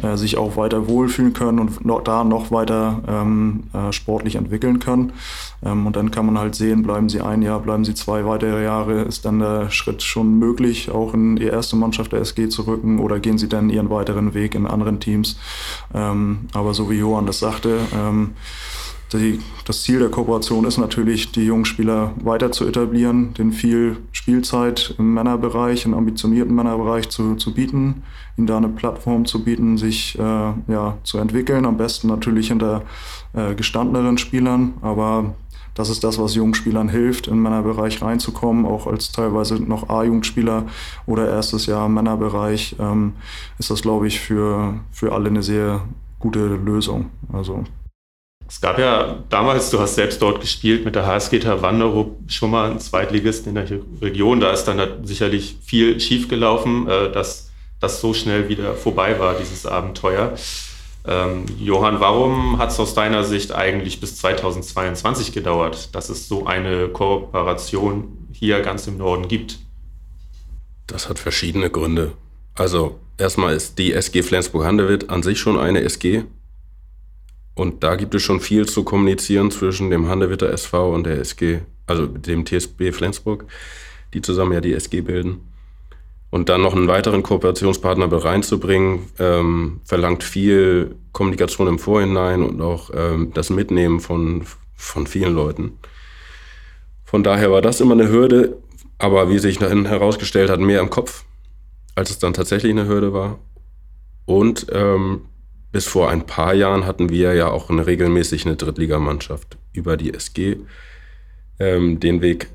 [0.03, 4.79] äh, sich auch weiter wohlfühlen können und noch, da noch weiter ähm, äh, sportlich entwickeln
[4.79, 5.13] können.
[5.65, 8.63] Ähm, und dann kann man halt sehen, bleiben sie ein Jahr, bleiben sie zwei weitere
[8.63, 12.63] Jahre, ist dann der Schritt schon möglich, auch in die erste Mannschaft der SG zu
[12.63, 15.39] rücken oder gehen sie dann ihren weiteren Weg in anderen Teams.
[15.95, 18.33] Ähm, aber so wie Johann das sagte, ähm,
[19.19, 23.97] die, das Ziel der Kooperation ist natürlich, die jungen Spieler weiter zu etablieren, den viel
[24.13, 28.03] Spielzeit im Männerbereich, im ambitionierten Männerbereich zu, zu bieten,
[28.37, 31.67] ihnen da eine Plattform zu bieten, sich äh, ja, zu entwickeln.
[31.67, 32.83] Am besten natürlich hinter
[33.33, 35.35] äh, gestandeneren Spielern, aber
[35.75, 40.67] das ist das, was jungen Spielern hilft, in Männerbereich reinzukommen, auch als teilweise noch A-Jugendspieler
[41.07, 43.15] oder erstes Jahr im Männerbereich, ähm,
[43.59, 45.83] ist das, glaube ich, für, für alle eine sehr
[46.19, 47.07] gute Lösung.
[47.33, 47.65] Also
[48.53, 52.71] es gab ja damals, du hast selbst dort gespielt mit der HSG Wanderup, schon mal
[52.71, 54.41] einen Zweitligisten in der Region.
[54.41, 59.65] Da ist dann sicherlich viel schiefgelaufen, äh, dass das so schnell wieder vorbei war, dieses
[59.65, 60.35] Abenteuer.
[61.07, 66.45] Ähm, Johann, warum hat es aus deiner Sicht eigentlich bis 2022 gedauert, dass es so
[66.45, 69.61] eine Kooperation hier ganz im Norden gibt?
[70.87, 72.13] Das hat verschiedene Gründe.
[72.55, 76.25] Also erstmal ist die SG Flensburg-Handewitt an sich schon eine SG.
[77.55, 81.61] Und da gibt es schon viel zu kommunizieren zwischen dem Handewitter SV und der SG,
[81.87, 83.45] also dem TSB Flensburg,
[84.15, 85.49] die zusammen ja die SG bilden.
[86.31, 92.91] Und dann noch einen weiteren Kooperationspartner reinzubringen, ähm, verlangt viel Kommunikation im Vorhinein und auch
[92.95, 95.79] ähm, das Mitnehmen von, von vielen Leuten.
[97.05, 98.57] Von daher war das immer eine Hürde,
[98.97, 101.25] aber wie sich dann herausgestellt hat, mehr im Kopf,
[101.95, 103.39] als es dann tatsächlich eine Hürde war.
[104.25, 105.27] Und ähm,
[105.73, 110.13] bis vor ein paar Jahren hatten wir ja auch eine regelmäßig eine Drittligamannschaft über die
[110.13, 110.59] SG.
[111.59, 112.49] Ähm, den Weg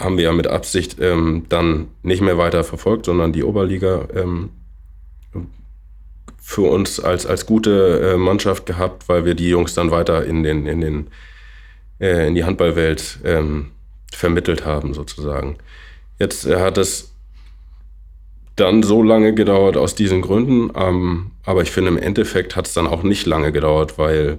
[0.00, 4.50] haben wir ja mit Absicht ähm, dann nicht mehr weiter verfolgt, sondern die Oberliga ähm,
[6.38, 10.42] für uns als, als gute äh, Mannschaft gehabt, weil wir die Jungs dann weiter in,
[10.42, 11.06] den, in, den,
[12.00, 13.70] äh, in die Handballwelt ähm,
[14.12, 15.56] vermittelt haben, sozusagen.
[16.18, 17.11] Jetzt äh, hat es
[18.56, 22.74] dann so lange gedauert aus diesen Gründen, ähm, aber ich finde im Endeffekt hat es
[22.74, 24.38] dann auch nicht lange gedauert, weil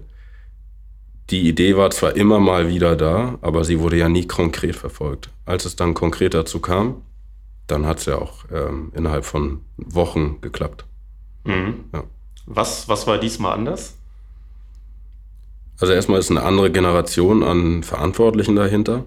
[1.29, 5.29] die Idee war zwar immer mal wieder da, aber sie wurde ja nie konkret verfolgt.
[5.45, 7.01] Als es dann konkret dazu kam,
[7.67, 10.85] dann hat es ja auch ähm, innerhalb von Wochen geklappt.
[11.45, 11.85] Mhm.
[11.93, 12.03] Ja.
[12.45, 13.97] Was, was war diesmal anders?
[15.79, 19.05] Also erstmal ist eine andere Generation an Verantwortlichen dahinter.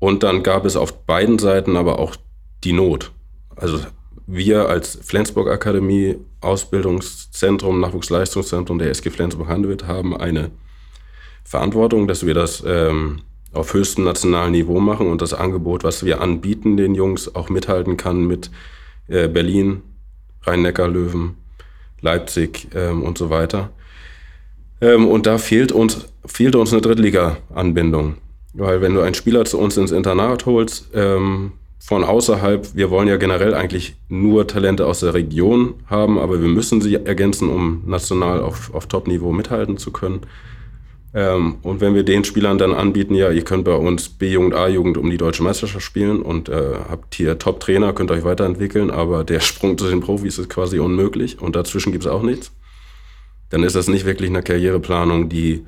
[0.00, 2.16] Und dann gab es auf beiden Seiten aber auch
[2.64, 3.12] die Not.
[3.56, 3.80] Also
[4.26, 10.50] wir als Flensburg Akademie, Ausbildungszentrum, Nachwuchsleistungszentrum der SG Flensburg-Handewitt haben eine
[11.44, 16.20] Verantwortung, dass wir das ähm, auf höchstem nationalen Niveau machen und das Angebot, was wir
[16.20, 18.50] anbieten, den Jungs auch mithalten kann mit
[19.08, 19.82] äh, Berlin,
[20.44, 21.36] Rhein-Neckar-Löwen,
[22.00, 23.70] Leipzig ähm, und so weiter.
[24.80, 28.16] Ähm, und da fehlt uns, fehlt uns eine Drittliga-Anbindung.
[28.54, 31.52] Weil wenn du einen Spieler zu uns ins Internat holst, ähm,
[31.84, 36.48] von außerhalb, wir wollen ja generell eigentlich nur Talente aus der Region haben, aber wir
[36.48, 40.20] müssen sie ergänzen, um national auf, auf Top-Niveau mithalten zu können.
[41.12, 44.96] Ähm, und wenn wir den Spielern dann anbieten, ja, ihr könnt bei uns B-Jugend, A-Jugend
[44.96, 49.40] um die deutsche Meisterschaft spielen und äh, habt hier Top-Trainer, könnt euch weiterentwickeln, aber der
[49.40, 52.52] Sprung zu den Profis ist quasi unmöglich und dazwischen gibt es auch nichts,
[53.50, 55.66] dann ist das nicht wirklich eine Karriereplanung, die,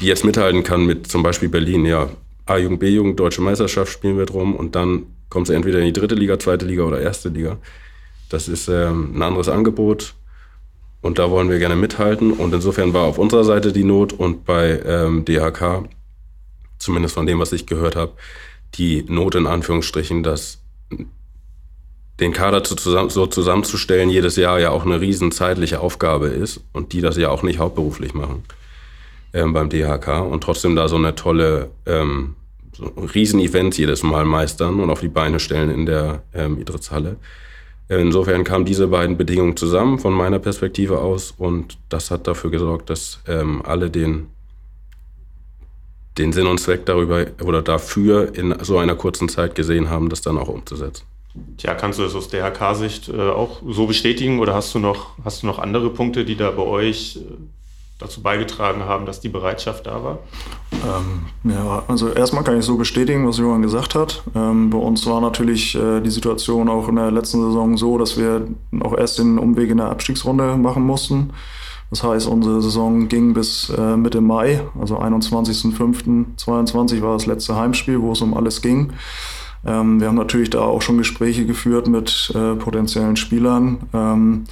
[0.00, 1.84] die jetzt mithalten kann mit zum Beispiel Berlin.
[1.84, 2.08] Ja,
[2.48, 6.14] A-Jugend, B-Jugend, deutsche Meisterschaft spielen wir drum und dann kommt sie entweder in die dritte
[6.14, 7.58] Liga, zweite Liga oder erste Liga.
[8.28, 10.14] Das ist ähm, ein anderes Angebot
[11.00, 12.32] und da wollen wir gerne mithalten.
[12.32, 15.88] Und insofern war auf unserer Seite die Not und bei ähm, DHK,
[16.78, 18.12] zumindest von dem, was ich gehört habe,
[18.74, 20.58] die Not in Anführungsstrichen, dass
[22.20, 26.60] den Kader zu, zusammen, so zusammenzustellen jedes Jahr ja auch eine riesen zeitliche Aufgabe ist
[26.72, 28.42] und die das ja auch nicht hauptberuflich machen
[29.32, 32.34] ähm, beim DHK und trotzdem da so eine tolle ähm,
[32.78, 37.16] so riesen Events jedes Mal meistern und auf die Beine stellen in der ähm, Idritzhalle.
[37.88, 42.90] Insofern kamen diese beiden Bedingungen zusammen von meiner Perspektive aus und das hat dafür gesorgt,
[42.90, 44.28] dass ähm, alle den,
[46.18, 50.20] den Sinn und Zweck darüber oder dafür in so einer kurzen Zeit gesehen haben, das
[50.20, 51.04] dann auch umzusetzen.
[51.56, 55.42] Tja, kannst du das aus DHK-Sicht äh, auch so bestätigen oder hast du, noch, hast
[55.42, 57.20] du noch andere Punkte, die da bei euch äh,
[57.98, 60.18] dazu beigetragen haben, dass die Bereitschaft da war?
[60.72, 64.22] Ähm, ja, also erstmal kann ich so bestätigen, was Johann gesagt hat.
[64.34, 68.16] Ähm, bei uns war natürlich äh, die Situation auch in der letzten Saison so, dass
[68.16, 68.46] wir
[68.80, 71.32] auch erst den Umweg in der Abstiegsrunde machen mussten.
[71.90, 78.00] Das heißt, unsere Saison ging bis äh, Mitte Mai, also 21.05.22 war das letzte Heimspiel,
[78.00, 78.92] wo es um alles ging.
[79.66, 84.46] Ähm, wir haben natürlich da auch schon Gespräche geführt mit äh, potenziellen Spielern.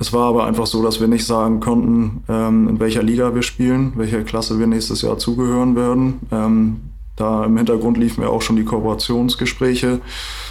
[0.00, 3.42] Es war aber einfach so, dass wir nicht sagen konnten, ähm, in welcher Liga wir
[3.42, 6.20] spielen, welcher Klasse wir nächstes Jahr zugehören werden.
[6.30, 6.80] Ähm,
[7.16, 10.00] da im Hintergrund liefen ja auch schon die Kooperationsgespräche.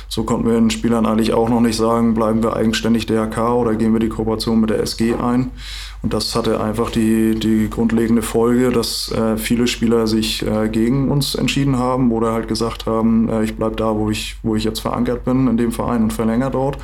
[0.09, 3.75] So konnten wir den Spielern eigentlich auch noch nicht sagen, bleiben wir eigenständig DRK oder
[3.75, 5.51] gehen wir die Kooperation mit der SG ein.
[6.03, 11.09] Und das hatte einfach die, die grundlegende Folge, dass äh, viele Spieler sich äh, gegen
[11.09, 14.63] uns entschieden haben oder halt gesagt haben, äh, ich bleibe da, wo ich, wo ich
[14.63, 16.77] jetzt verankert bin, in dem Verein und verlängere dort.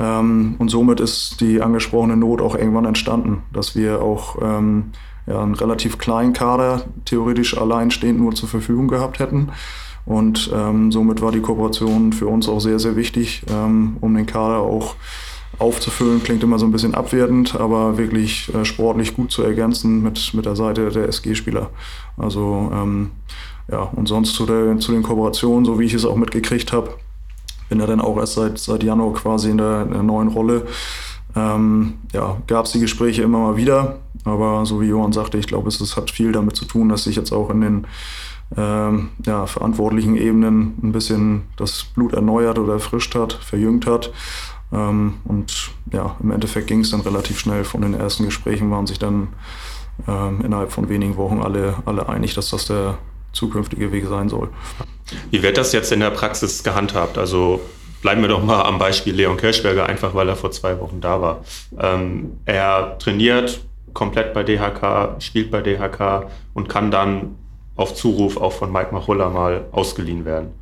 [0.00, 4.92] Ähm, und somit ist die angesprochene Not auch irgendwann entstanden, dass wir auch ähm,
[5.26, 9.50] ja, einen relativ kleinen Kader theoretisch alleinstehend nur zur Verfügung gehabt hätten.
[10.06, 14.26] Und ähm, somit war die Kooperation für uns auch sehr, sehr wichtig, ähm, um den
[14.26, 14.96] Kader auch
[15.58, 16.22] aufzufüllen.
[16.22, 20.46] Klingt immer so ein bisschen abwertend, aber wirklich äh, sportlich gut zu ergänzen mit, mit
[20.46, 21.68] der Seite der SG-Spieler.
[22.16, 23.10] Also ähm,
[23.70, 26.94] ja, und sonst zu, der, zu den Kooperationen, so wie ich es auch mitgekriegt habe,
[27.70, 30.66] bin ja dann auch erst seit, seit Januar quasi in der, in der neuen Rolle.
[31.34, 35.46] Ähm, ja, gab es die Gespräche immer mal wieder, aber so wie Johann sagte, ich
[35.46, 37.86] glaube, es, es hat viel damit zu tun, dass sich jetzt auch in den
[38.56, 44.12] ähm, ja, verantwortlichen Ebenen ein bisschen das Blut erneuert oder erfrischt hat, verjüngt hat.
[44.72, 47.64] Ähm, und ja, im Endeffekt ging es dann relativ schnell.
[47.64, 49.28] Von den ersten Gesprächen waren sich dann
[50.08, 52.98] ähm, innerhalb von wenigen Wochen alle, alle einig, dass das der
[53.32, 54.48] zukünftige Weg sein soll.
[55.30, 57.18] Wie wird das jetzt in der Praxis gehandhabt?
[57.18, 57.60] Also
[58.02, 61.20] bleiben wir doch mal am Beispiel Leon Kirschberger, einfach weil er vor zwei Wochen da
[61.20, 61.44] war.
[61.78, 63.60] Ähm, er trainiert
[63.92, 67.36] komplett bei DHK, spielt bei DHK und kann dann
[67.76, 70.52] auf Zuruf auch von Mike Machulla mal ausgeliehen werden.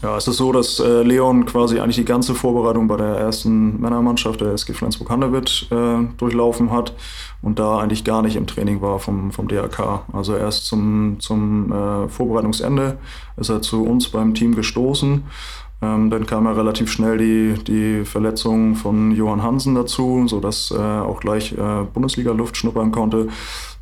[0.00, 3.80] Ja, es ist so, dass äh, Leon quasi eigentlich die ganze Vorbereitung bei der ersten
[3.80, 6.94] Männermannschaft der SG Flensburg-Handewitt äh, durchlaufen hat
[7.42, 10.04] und da eigentlich gar nicht im Training war vom, vom DRK.
[10.12, 12.98] Also erst zum, zum äh, Vorbereitungsende
[13.36, 15.24] ist er zu uns beim Team gestoßen.
[15.82, 21.04] Ähm, dann kam ja relativ schnell die, die Verletzung von Johann Hansen dazu, sodass er
[21.04, 23.28] auch gleich äh, Bundesliga-Luft schnuppern konnte.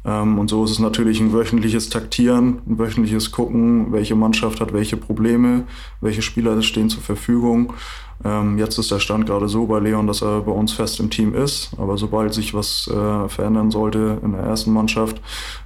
[0.05, 4.73] Ähm, und so ist es natürlich ein wöchentliches Taktieren, ein wöchentliches Gucken, welche Mannschaft hat
[4.73, 5.65] welche Probleme,
[6.01, 7.75] welche Spieler stehen zur Verfügung.
[8.23, 11.11] Ähm, jetzt ist der Stand gerade so bei Leon, dass er bei uns fest im
[11.11, 11.71] Team ist.
[11.79, 15.21] Aber sobald sich was äh, verändern sollte in der ersten Mannschaft,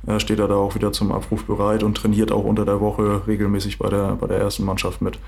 [0.06, 3.22] äh, steht er da auch wieder zum Abruf bereit und trainiert auch unter der Woche
[3.26, 5.18] regelmäßig bei der, bei der ersten Mannschaft mit.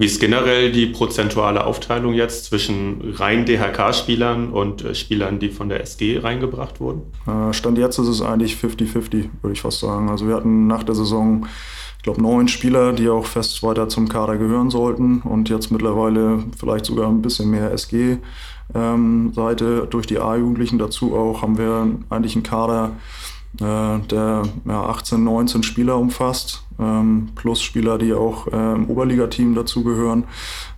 [0.00, 5.68] Wie ist generell die prozentuale Aufteilung jetzt zwischen rein DHK-Spielern und äh, Spielern, die von
[5.68, 7.02] der SG reingebracht wurden?
[7.26, 10.08] Äh, Stand jetzt ist es eigentlich 50-50, würde ich fast sagen.
[10.08, 11.48] Also wir hatten nach der Saison,
[11.96, 16.44] ich glaube, neun Spieler, die auch fest weiter zum Kader gehören sollten und jetzt mittlerweile
[16.56, 18.18] vielleicht sogar ein bisschen mehr SG.
[18.76, 22.92] Ähm, Seite durch die A-Jugendlichen dazu auch haben wir eigentlich einen Kader,
[23.54, 30.24] der ja, 18, 19 Spieler umfasst, ähm, plus Spieler, die auch äh, im Oberligateam dazugehören.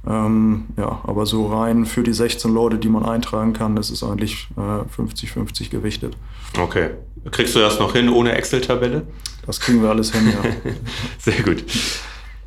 [0.09, 4.03] Ähm, ja, aber so rein für die 16 Leute, die man eintragen kann, ist es
[4.03, 6.17] eigentlich 50-50 äh, gewichtet.
[6.59, 6.91] Okay.
[7.31, 9.07] Kriegst du das noch hin ohne Excel-Tabelle?
[9.47, 10.51] Das kriegen wir alles hin, ja.
[11.19, 11.65] Sehr gut.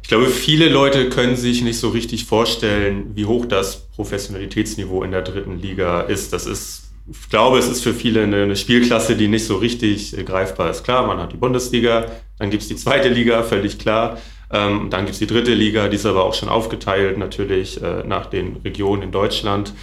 [0.02, 5.12] Ich glaube, viele Leute können sich nicht so richtig vorstellen, wie hoch das Professionalitätsniveau in
[5.12, 6.34] der dritten Liga ist.
[6.34, 10.18] Das ist ich glaube, es ist für viele eine, eine Spielklasse, die nicht so richtig
[10.18, 10.84] äh, greifbar ist.
[10.84, 12.06] Klar, man hat die Bundesliga,
[12.40, 14.18] dann gibt es die zweite Liga, völlig klar.
[14.52, 18.04] Ähm, dann gibt es die dritte Liga, die ist aber auch schon aufgeteilt natürlich äh,
[18.06, 19.74] nach den Regionen in Deutschland.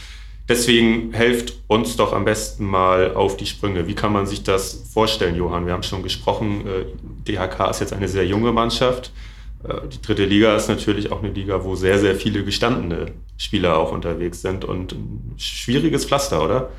[0.49, 3.87] Deswegen helft uns doch am besten mal auf die Sprünge.
[3.87, 5.67] Wie kann man sich das vorstellen, Johann?
[5.67, 9.13] Wir haben schon gesprochen, äh, DHK ist jetzt eine sehr junge Mannschaft.
[9.63, 13.77] Äh, die dritte Liga ist natürlich auch eine Liga, wo sehr, sehr viele gestandene Spieler
[13.77, 16.71] auch unterwegs sind und ein schwieriges Pflaster, oder?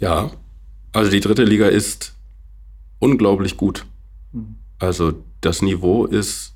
[0.00, 0.30] Ja,
[0.92, 2.16] also die dritte Liga ist
[2.98, 3.86] unglaublich gut.
[4.32, 4.56] Mhm.
[4.78, 6.54] Also das Niveau ist,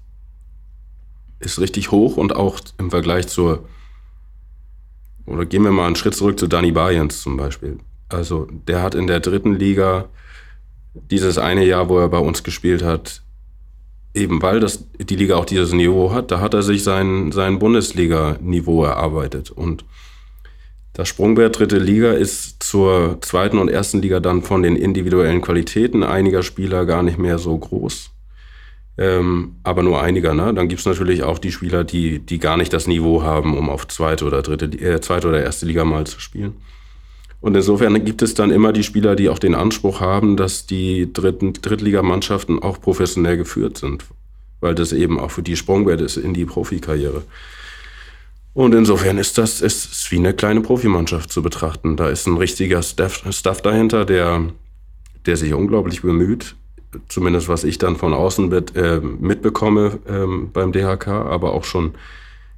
[1.38, 3.68] ist richtig hoch und auch im Vergleich zur,
[5.26, 7.78] oder gehen wir mal einen Schritt zurück zu Danny Bayens zum Beispiel.
[8.08, 10.08] Also der hat in der dritten Liga
[10.94, 13.22] dieses eine Jahr, wo er bei uns gespielt hat,
[14.14, 17.58] eben weil das, die Liga auch dieses Niveau hat, da hat er sich sein, sein
[17.58, 19.50] Bundesliga-Niveau erarbeitet.
[19.50, 19.84] Und
[20.94, 26.04] das Sprungwert dritte Liga ist zur zweiten und ersten Liga dann von den individuellen Qualitäten
[26.04, 28.10] einiger Spieler gar nicht mehr so groß.
[28.96, 30.34] Ähm, aber nur einiger.
[30.34, 30.54] Ne?
[30.54, 33.88] Dann gibt's natürlich auch die Spieler, die, die gar nicht das Niveau haben, um auf
[33.88, 36.54] zweite oder dritte, äh, zweite oder erste Liga mal zu spielen.
[37.40, 41.12] Und insofern gibt es dann immer die Spieler, die auch den Anspruch haben, dass die
[41.12, 44.04] dritten, Drittligamannschaften auch professionell geführt sind,
[44.60, 47.24] weil das eben auch für die Sprungwert ist in die Profikarriere.
[48.54, 51.96] Und insofern ist das ist, wie eine kleine Profimannschaft zu betrachten.
[51.96, 54.42] Da ist ein richtiger Staff, Staff dahinter, der,
[55.26, 56.54] der sich unglaublich bemüht.
[57.08, 61.94] Zumindest was ich dann von außen mit, äh, mitbekomme ähm, beim DHK, aber auch schon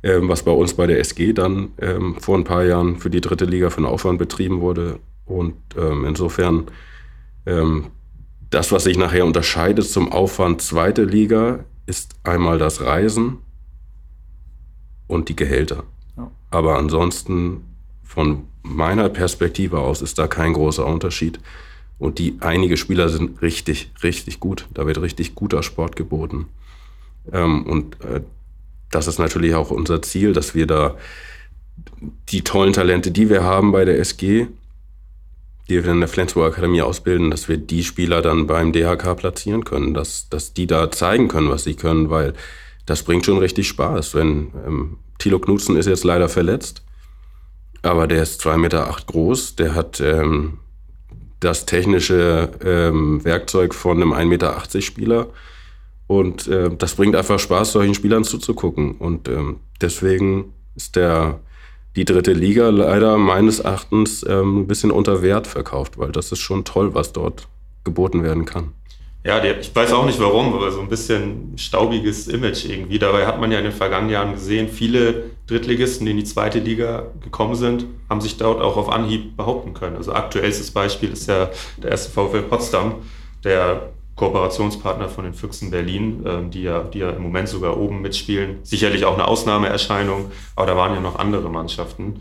[0.02, 3.22] ähm, was bei uns bei der SG dann ähm, vor ein paar Jahren für die
[3.22, 4.98] dritte Liga für einen Aufwand betrieben wurde.
[5.24, 6.64] Und ähm, insofern
[7.46, 7.86] ähm,
[8.50, 13.38] das, was sich nachher unterscheidet zum Aufwand zweite Liga, ist einmal das Reisen
[15.06, 15.84] und die Gehälter.
[16.16, 16.30] Ja.
[16.50, 17.62] Aber ansonsten
[18.04, 21.40] von meiner Perspektive aus ist da kein großer Unterschied.
[21.98, 24.66] Und die einige Spieler sind richtig, richtig gut.
[24.74, 26.46] Da wird richtig guter Sport geboten.
[27.32, 28.20] Ähm, und äh,
[28.90, 30.96] das ist natürlich auch unser Ziel, dass wir da
[32.28, 34.46] die tollen Talente, die wir haben bei der SG,
[35.68, 39.64] die wir in der Flensburg Akademie ausbilden, dass wir die Spieler dann beim DHK platzieren
[39.64, 42.34] können, dass, dass die da zeigen können, was sie können, weil
[42.86, 44.14] das bringt schon richtig Spaß.
[44.14, 46.82] Wenn ähm, Thilo Knudsen ist jetzt leider verletzt,
[47.82, 50.58] aber der ist zwei Meter acht groß, der hat ähm,
[51.40, 55.26] das technische ähm, Werkzeug von einem 1,80 Meter Spieler.
[56.06, 58.92] Und äh, das bringt einfach Spaß, solchen Spielern zuzugucken.
[58.92, 61.40] Und ähm, deswegen ist der,
[61.96, 66.40] die dritte Liga leider meines Erachtens ähm, ein bisschen unter Wert verkauft, weil das ist
[66.40, 67.48] schon toll, was dort
[67.84, 68.72] geboten werden kann.
[69.26, 73.00] Ja, der, ich weiß auch nicht warum, aber so ein bisschen staubiges Image irgendwie.
[73.00, 76.60] Dabei hat man ja in den vergangenen Jahren gesehen, viele Drittligisten, die in die zweite
[76.60, 79.96] Liga gekommen sind, haben sich dort auch auf Anhieb behaupten können.
[79.96, 81.50] Also aktuellstes Beispiel ist ja
[81.82, 83.02] der erste VfL Potsdam,
[83.42, 88.02] der Kooperationspartner von den Füchsen Berlin, ähm, die, ja, die ja im Moment sogar oben
[88.02, 88.58] mitspielen.
[88.62, 92.20] Sicherlich auch eine Ausnahmeerscheinung, aber da waren ja noch andere Mannschaften.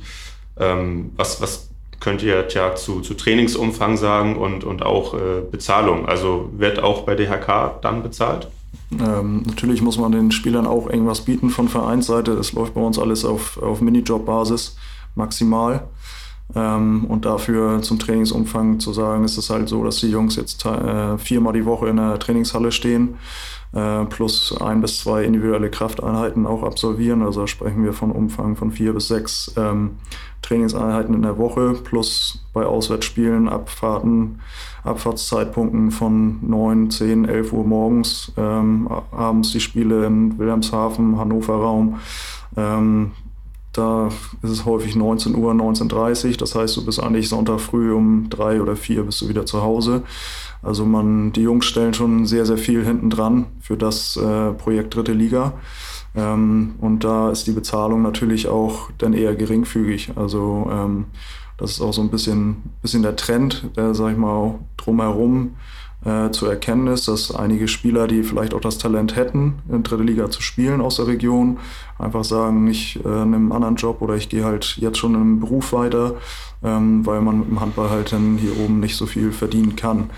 [0.58, 1.70] Ähm, was, was
[2.06, 6.08] könnt ihr tja, zu, zu Trainingsumfang sagen und, und auch äh, Bezahlung?
[6.08, 8.48] Also wird auch bei DHK dann bezahlt?
[8.92, 12.34] Ähm, natürlich muss man den Spielern auch irgendwas bieten von Vereinsseite.
[12.34, 14.78] Es läuft bei uns alles auf, auf Minijob-Basis
[15.16, 15.88] maximal.
[16.56, 20.64] Ähm, und dafür zum Trainingsumfang zu sagen, ist es halt so, dass die Jungs jetzt
[20.64, 23.16] äh, viermal die Woche in der Trainingshalle stehen,
[23.74, 27.22] äh, plus ein bis zwei individuelle Krafteinheiten auch absolvieren.
[27.22, 29.98] Also da sprechen wir von Umfang von vier bis sechs ähm,
[30.42, 34.40] Trainingseinheiten in der Woche, plus bei Auswärtsspielen, Abfahrten,
[34.84, 42.00] Abfahrtszeitpunkten von 9, 10, 11 Uhr morgens, ähm, abends die Spiele in Wilhelmshaven, Hannover Raum.
[42.56, 43.12] Ähm,
[43.74, 44.08] da
[44.42, 46.38] ist es häufig 19 Uhr, 19.30 Uhr.
[46.38, 49.62] Das heißt, du bist eigentlich Sonntag früh um drei oder vier bist du wieder zu
[49.62, 50.04] Hause.
[50.66, 54.96] Also man, die Jungs stellen schon sehr, sehr viel hinten dran für das äh, Projekt
[54.96, 55.54] Dritte Liga.
[56.16, 60.14] Ähm, und da ist die Bezahlung natürlich auch dann eher geringfügig.
[60.16, 61.06] Also ähm,
[61.58, 65.56] das ist auch so ein bisschen, bisschen der Trend, der, sag ich mal, drumherum
[66.04, 70.04] äh, zu erkennen ist, dass einige Spieler, die vielleicht auch das Talent hätten, in dritte
[70.04, 71.60] Liga zu spielen aus der Region,
[72.00, 75.40] einfach sagen, ich äh, nehme einen anderen Job oder ich gehe halt jetzt schon im
[75.40, 76.16] Beruf weiter,
[76.64, 80.10] ähm, weil man im Handball halt dann hier oben nicht so viel verdienen kann.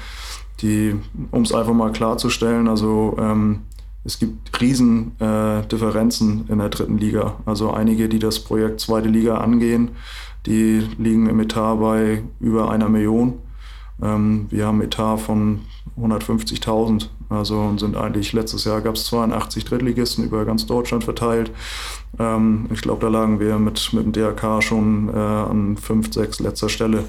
[0.62, 0.96] Die,
[1.32, 3.62] um es einfach mal klarzustellen, also ähm,
[4.04, 7.36] es gibt riesen äh, Differenzen in der dritten Liga.
[7.46, 9.92] Also einige, die das Projekt zweite Liga angehen,
[10.46, 13.40] die liegen im Etat bei über einer Million.
[14.02, 15.62] Ähm, wir haben Etat von
[16.00, 17.10] 150.000.
[17.30, 21.52] Also und sind eigentlich, letztes Jahr gab es 82 Drittligisten über ganz Deutschland verteilt.
[22.18, 26.40] Ähm, ich glaube, da lagen wir mit, mit dem DRK schon äh, an 5, 6
[26.40, 27.04] letzter Stelle.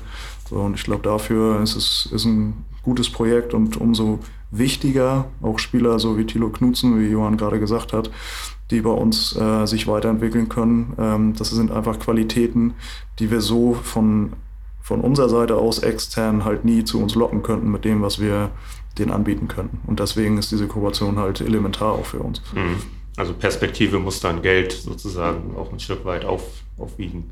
[0.49, 5.59] So, und ich glaube, dafür ist es ist ein gutes Projekt und umso wichtiger, auch
[5.59, 8.11] Spieler so wie Thilo Knutzen, wie Johann gerade gesagt hat,
[8.71, 10.95] die bei uns äh, sich weiterentwickeln können.
[10.99, 12.75] Ähm, das sind einfach Qualitäten,
[13.19, 14.33] die wir so von,
[14.81, 18.51] von unserer Seite aus extern halt nie zu uns locken könnten mit dem, was wir
[18.99, 19.81] denen anbieten können.
[19.87, 22.41] Und deswegen ist diese Kooperation halt elementar auch für uns.
[22.55, 22.77] Mhm.
[23.17, 26.43] Also Perspektive muss dann Geld sozusagen auch ein Stück weit auf,
[26.79, 27.31] aufwiegen.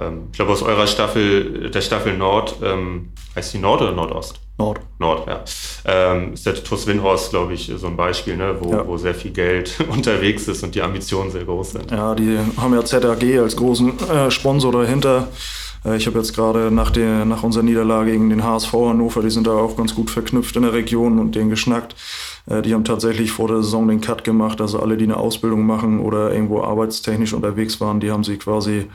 [0.00, 4.40] Ähm, ich glaube, aus eurer Staffel, der Staffel Nord, ähm, heißt die Nord oder Nordost?
[4.58, 4.80] Nord.
[4.98, 5.44] Nord, ja.
[5.84, 8.86] Ähm, ist der TuS Winhorst, glaube ich, so ein Beispiel, ne, wo, ja.
[8.86, 11.90] wo sehr viel Geld unterwegs ist und die Ambitionen sehr groß sind.
[11.90, 15.28] Ja, die haben ja ZAG als großen äh, Sponsor dahinter.
[15.84, 19.46] Äh, ich habe jetzt gerade nach, nach unserer Niederlage gegen den HSV Hannover, die sind
[19.46, 21.96] da auch ganz gut verknüpft in der Region und denen geschnackt.
[22.46, 24.60] Äh, die haben tatsächlich vor der Saison den Cut gemacht.
[24.60, 28.86] Also alle, die eine Ausbildung machen oder irgendwo arbeitstechnisch unterwegs waren, die haben sie quasi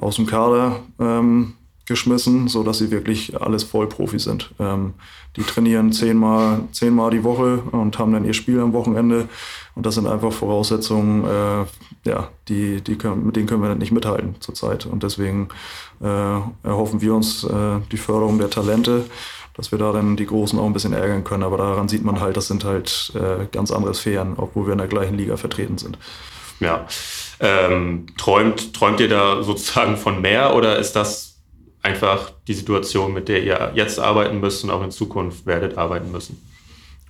[0.00, 1.54] aus dem Kader ähm,
[1.86, 4.52] geschmissen, so dass sie wirklich alles Vollprofi sind.
[4.58, 4.94] Ähm,
[5.36, 9.28] die trainieren zehnmal, zehnmal die Woche und haben dann ihr Spiel am Wochenende.
[9.74, 13.92] Und das sind einfach Voraussetzungen, äh, ja, die, die können, mit denen können wir nicht
[13.92, 14.86] mithalten zurzeit.
[14.86, 15.48] Und deswegen
[16.00, 19.04] äh, erhoffen wir uns äh, die Förderung der Talente,
[19.54, 21.42] dass wir da dann die Großen auch ein bisschen ärgern können.
[21.42, 24.78] Aber daran sieht man halt, das sind halt äh, ganz andere Sphären, obwohl wir in
[24.78, 25.98] der gleichen Liga vertreten sind.
[26.60, 26.86] Ja.
[27.40, 31.38] Ähm, träumt, träumt ihr da sozusagen von mehr oder ist das
[31.82, 36.12] einfach die Situation, mit der ihr jetzt arbeiten müsst und auch in Zukunft werdet arbeiten
[36.12, 36.40] müssen?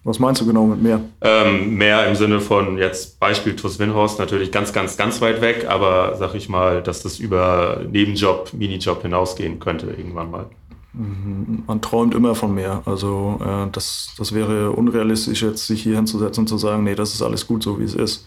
[0.03, 1.01] Was meinst du genau mit mehr?
[1.21, 5.67] Ähm, mehr im Sinne von jetzt Beispiel TuS Winhorst natürlich ganz, ganz, ganz weit weg,
[5.69, 10.47] aber sag ich mal, dass das über Nebenjob, Minijob hinausgehen könnte irgendwann mal.
[10.95, 12.83] Mhm, man träumt immer von mehr.
[12.87, 17.13] Also äh, das, das wäre unrealistisch, jetzt sich hier hinzusetzen und zu sagen, nee, das
[17.13, 18.27] ist alles gut so, wie es ist.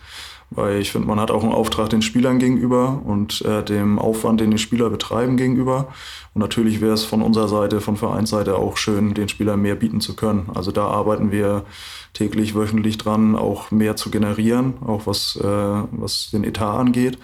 [0.49, 4.39] Weil ich finde, man hat auch einen Auftrag den Spielern gegenüber und äh, dem Aufwand,
[4.39, 5.87] den die Spieler betreiben, gegenüber.
[6.33, 10.01] Und natürlich wäre es von unserer Seite, von Vereinsseite auch schön, den Spielern mehr bieten
[10.01, 10.49] zu können.
[10.53, 11.65] Also da arbeiten wir
[12.13, 17.17] täglich, wöchentlich dran, auch mehr zu generieren, auch was, äh, was den Etat angeht.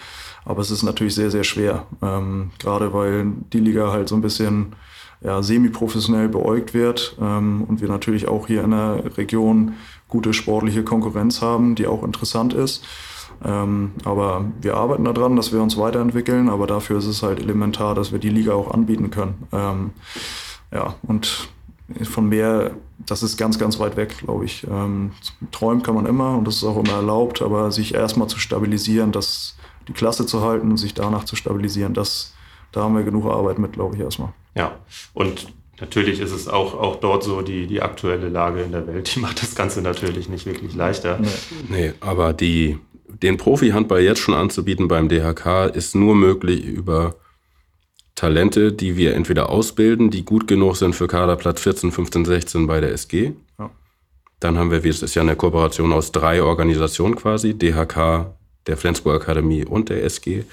[0.46, 1.86] Aber es ist natürlich sehr, sehr schwer.
[2.02, 4.76] Ähm, gerade weil die Liga halt so ein bisschen
[5.22, 9.74] ja, semi-professionell beäugt wird ähm, und wir natürlich auch hier in der Region
[10.08, 12.84] gute sportliche Konkurrenz haben, die auch interessant ist.
[13.44, 17.96] Ähm, aber wir arbeiten daran, dass wir uns weiterentwickeln, aber dafür ist es halt elementar,
[17.96, 19.48] dass wir die Liga auch anbieten können.
[19.52, 19.92] Ähm,
[20.72, 21.50] ja, und
[22.04, 24.68] von mehr, das ist ganz, ganz weit weg, glaube ich.
[24.70, 25.12] Ähm,
[25.52, 29.12] träumen kann man immer und das ist auch immer erlaubt, aber sich erstmal zu stabilisieren,
[29.12, 32.34] das, die Klasse zu halten und sich danach zu stabilisieren, das,
[32.72, 34.34] da haben wir genug Arbeit mit, glaube ich, erstmal.
[34.56, 34.74] Ja,
[35.14, 35.48] und
[35.82, 39.20] Natürlich ist es auch, auch dort so, die, die aktuelle Lage in der Welt, die
[39.20, 41.20] macht das Ganze natürlich nicht wirklich leichter.
[41.20, 41.30] Nee,
[41.70, 42.80] nee aber die,
[43.22, 47.16] den Profi-Handball jetzt schon anzubieten beim DHK ist nur möglich über
[48.16, 52.82] Talente, die wir entweder ausbilden, die gut genug sind für Kaderplatz 14, 15, 16 bei
[52.82, 53.32] der SG.
[53.58, 53.70] Ja.
[54.40, 58.34] Dann haben wir, es ist ja eine Kooperation aus drei Organisationen quasi, DHK,
[58.68, 60.44] der Flensburg Akademie und der SG.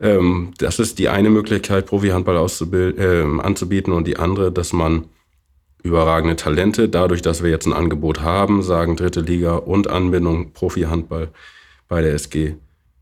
[0.00, 5.04] Ähm, das ist die eine Möglichkeit, Profi-Handball äh, anzubieten und die andere, dass man
[5.84, 6.88] überragende Talente.
[6.88, 11.28] Dadurch, dass wir jetzt ein Angebot haben, sagen dritte Liga und Anbindung Profi-Handball
[11.86, 12.54] bei der SG,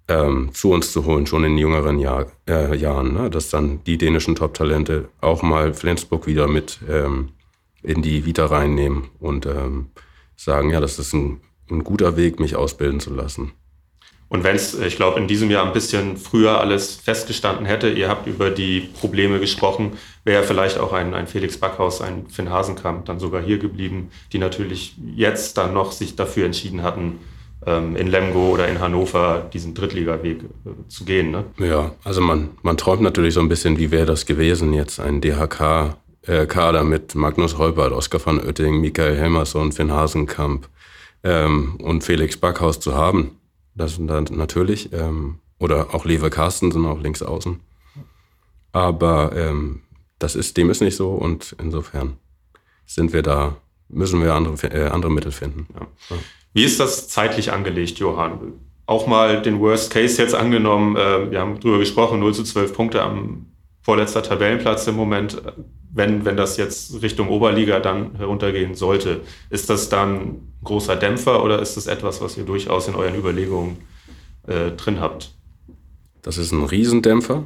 [0.09, 3.15] ähm, zu uns zu holen, schon in jüngeren Jahr, äh, Jahren.
[3.15, 3.31] Ne?
[3.31, 7.31] Dass dann die dänischen Top-Talente auch mal Flensburg wieder mit ähm,
[7.83, 9.91] in die Vita reinnehmen und ähm,
[10.37, 11.41] sagen, ja, das ist ein,
[11.71, 13.53] ein guter Weg, mich ausbilden zu lassen.
[14.29, 18.09] Und wenn es, ich glaube, in diesem Jahr ein bisschen früher alles festgestanden hätte, ihr
[18.09, 19.93] habt über die Probleme gesprochen,
[20.25, 24.39] wäre vielleicht auch ein, ein Felix Backhaus, ein Finn Hasenkamp dann sogar hier geblieben, die
[24.39, 27.19] natürlich jetzt dann noch sich dafür entschieden hatten,
[27.67, 31.31] ähm, in Lemgo oder in Hannover diesen Drittliga-Weg äh, zu gehen.
[31.31, 31.45] Ne?
[31.59, 35.21] Ja, also man, man träumt natürlich so ein bisschen, wie wäre das gewesen, jetzt ein
[35.21, 40.69] DHK-Kader äh, mit Magnus Holpert, Oskar van Oetting, Michael Helmerson, Finn Hasenkamp
[41.25, 43.33] ähm, und Felix Backhaus zu haben
[43.75, 44.93] Das sind dann natürlich.
[44.93, 47.61] Ähm, oder auch Lewe Carsten sind auch links außen.
[48.73, 49.83] Aber ähm,
[50.23, 52.17] das ist, dem ist nicht so und insofern
[52.87, 53.57] sind wir da,
[53.89, 55.67] müssen wir andere, äh, andere Mittel finden.
[55.75, 55.87] Ja.
[56.11, 56.17] Ja.
[56.53, 58.53] Wie ist das zeitlich angelegt, Johann?
[58.87, 62.73] Auch mal den Worst Case jetzt angenommen, äh, wir haben drüber gesprochen, 0 zu 12
[62.75, 63.47] Punkte am
[63.81, 65.43] vorletzter Tabellenplatz im Moment.
[65.95, 69.21] Wenn, wenn das jetzt Richtung Oberliga dann heruntergehen sollte,
[69.51, 73.15] ist das dann ein großer Dämpfer oder ist das etwas, was ihr durchaus in euren
[73.15, 73.79] Überlegungen
[74.47, 75.35] äh, drin habt?
[76.23, 77.45] Das ist ein Riesendämpfer,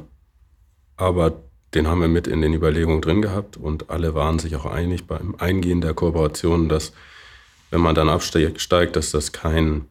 [0.95, 4.65] aber den haben wir mit in den Überlegungen drin gehabt und alle waren sich auch
[4.65, 6.93] einig beim Eingehen der Kooperation, dass
[7.71, 9.85] wenn man dann absteigt, dass das kein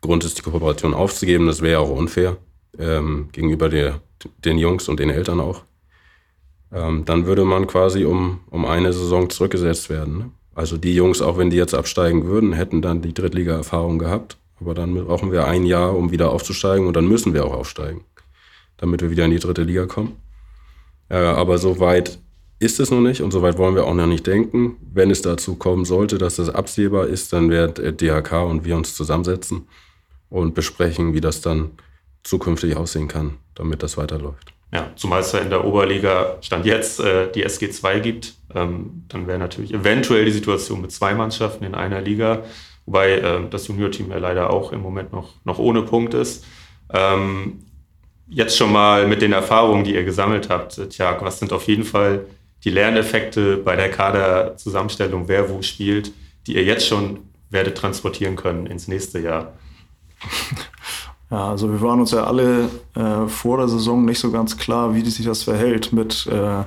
[0.00, 1.46] Grund ist, die Kooperation aufzugeben.
[1.46, 2.36] Das wäre auch unfair
[2.78, 4.00] ähm, gegenüber der,
[4.44, 5.62] den Jungs und den Eltern auch.
[6.72, 10.18] Ähm, dann würde man quasi um, um eine Saison zurückgesetzt werden.
[10.18, 10.30] Ne?
[10.54, 14.38] Also die Jungs, auch wenn die jetzt absteigen würden, hätten dann die Drittliga-Erfahrung gehabt.
[14.60, 18.04] Aber dann brauchen wir ein Jahr, um wieder aufzusteigen und dann müssen wir auch aufsteigen,
[18.78, 20.16] damit wir wieder in die dritte Liga kommen.
[21.08, 22.18] Äh, aber so weit
[22.58, 24.76] ist es noch nicht und so weit wollen wir auch noch nicht denken.
[24.92, 28.94] Wenn es dazu kommen sollte, dass das absehbar ist, dann werden DHK und wir uns
[28.94, 29.68] zusammensetzen
[30.30, 31.72] und besprechen, wie das dann
[32.22, 34.52] zukünftig aussehen kann, damit das weiterläuft.
[34.72, 38.34] Ja, zumal es ja in der Oberliga Stand jetzt äh, die SG2 gibt.
[38.54, 42.42] Ähm, dann wäre natürlich eventuell die Situation mit zwei Mannschaften in einer Liga,
[42.84, 46.44] wobei äh, das Juniorteam ja leider auch im Moment noch, noch ohne Punkt ist.
[46.92, 47.60] Ähm,
[48.28, 51.84] jetzt schon mal mit den Erfahrungen, die ihr gesammelt habt, Tjag, was sind auf jeden
[51.84, 52.26] Fall
[52.64, 56.12] die Lerneffekte bei der Kaderzusammenstellung, wer wo spielt,
[56.46, 57.20] die ihr jetzt schon
[57.50, 59.52] werdet transportieren können ins nächste Jahr?
[61.30, 64.94] Ja, also wir waren uns ja alle äh, vor der Saison nicht so ganz klar,
[64.94, 66.62] wie sich das verhält mit, äh,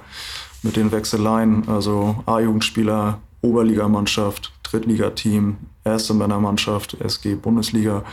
[0.63, 1.67] mit den Wechseleien.
[1.69, 5.57] Also A-Jugendspieler, Oberligamannschaft, Drittligateam,
[5.89, 8.03] erste Männermannschaft, SG Bundesliga.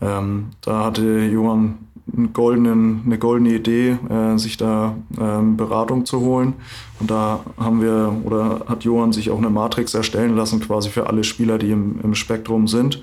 [0.00, 1.78] Ähm, da hatte Johann
[2.14, 6.54] einen goldenen, eine goldene Idee, äh, sich da ähm, Beratung zu holen.
[7.00, 11.08] Und da haben wir, oder hat Johann sich auch eine Matrix erstellen lassen, quasi für
[11.08, 13.02] alle Spieler, die im, im Spektrum sind,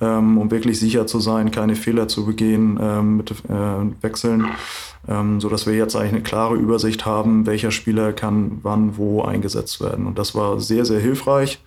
[0.00, 4.46] ähm, um wirklich sicher zu sein, keine Fehler zu begehen ähm, mit äh, Wechseln,
[5.06, 9.80] ähm, sodass wir jetzt eigentlich eine klare Übersicht haben, welcher Spieler kann wann wo eingesetzt
[9.80, 10.06] werden.
[10.06, 11.60] Und das war sehr, sehr hilfreich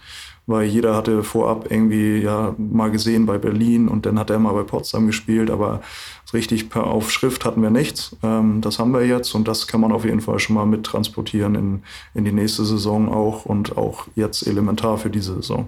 [0.51, 4.53] weil jeder hatte vorab irgendwie ja mal gesehen bei Berlin und dann hat er mal
[4.53, 5.81] bei Potsdam gespielt, aber
[6.33, 8.15] richtig per auf Schrift hatten wir nichts.
[8.23, 11.55] Ähm, das haben wir jetzt und das kann man auf jeden Fall schon mal mittransportieren
[11.55, 11.83] in,
[12.13, 15.67] in die nächste Saison auch und auch jetzt elementar für diese Saison.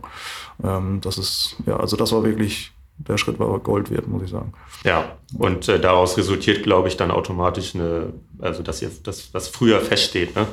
[0.64, 4.30] Ähm, das ist, ja, also das war wirklich der Schritt war Gold wert, muss ich
[4.30, 4.54] sagen.
[4.84, 9.48] Ja, und äh, daraus resultiert, glaube ich, dann automatisch eine, also dass ihr das, was
[9.48, 10.48] früher feststeht, ne?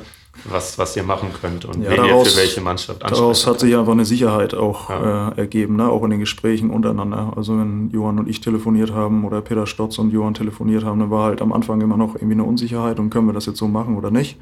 [0.45, 3.21] Was, was ihr machen könnt und ja, wen daraus, ihr für welche Mannschaft ansprecht.
[3.21, 5.29] Daraus hat sich einfach eine Sicherheit auch ja.
[5.29, 5.89] äh, ergeben, ne?
[5.89, 7.33] auch in den Gesprächen untereinander.
[7.35, 11.11] Also wenn Johann und ich telefoniert haben oder Peter Stotz und Johann telefoniert haben, dann
[11.11, 13.67] war halt am Anfang immer noch irgendwie eine Unsicherheit und können wir das jetzt so
[13.67, 14.37] machen oder nicht.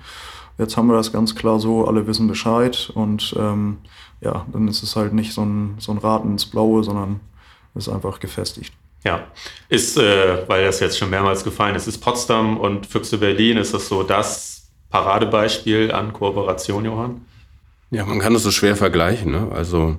[0.57, 3.77] Jetzt haben wir das ganz klar so, alle wissen Bescheid und ähm,
[4.21, 7.21] ja, dann ist es halt nicht so ein, so ein Raten ins Blaue, sondern
[7.75, 8.73] ist einfach gefestigt.
[9.05, 9.27] Ja,
[9.69, 13.73] ist, äh, weil das jetzt schon mehrmals gefallen ist, ist Potsdam und Füchse Berlin, ist
[13.73, 14.58] das so das
[14.89, 17.21] Paradebeispiel an Kooperation, Johann?
[17.91, 19.31] Ja, man kann das so schwer vergleichen.
[19.31, 19.49] Ne?
[19.51, 19.97] Also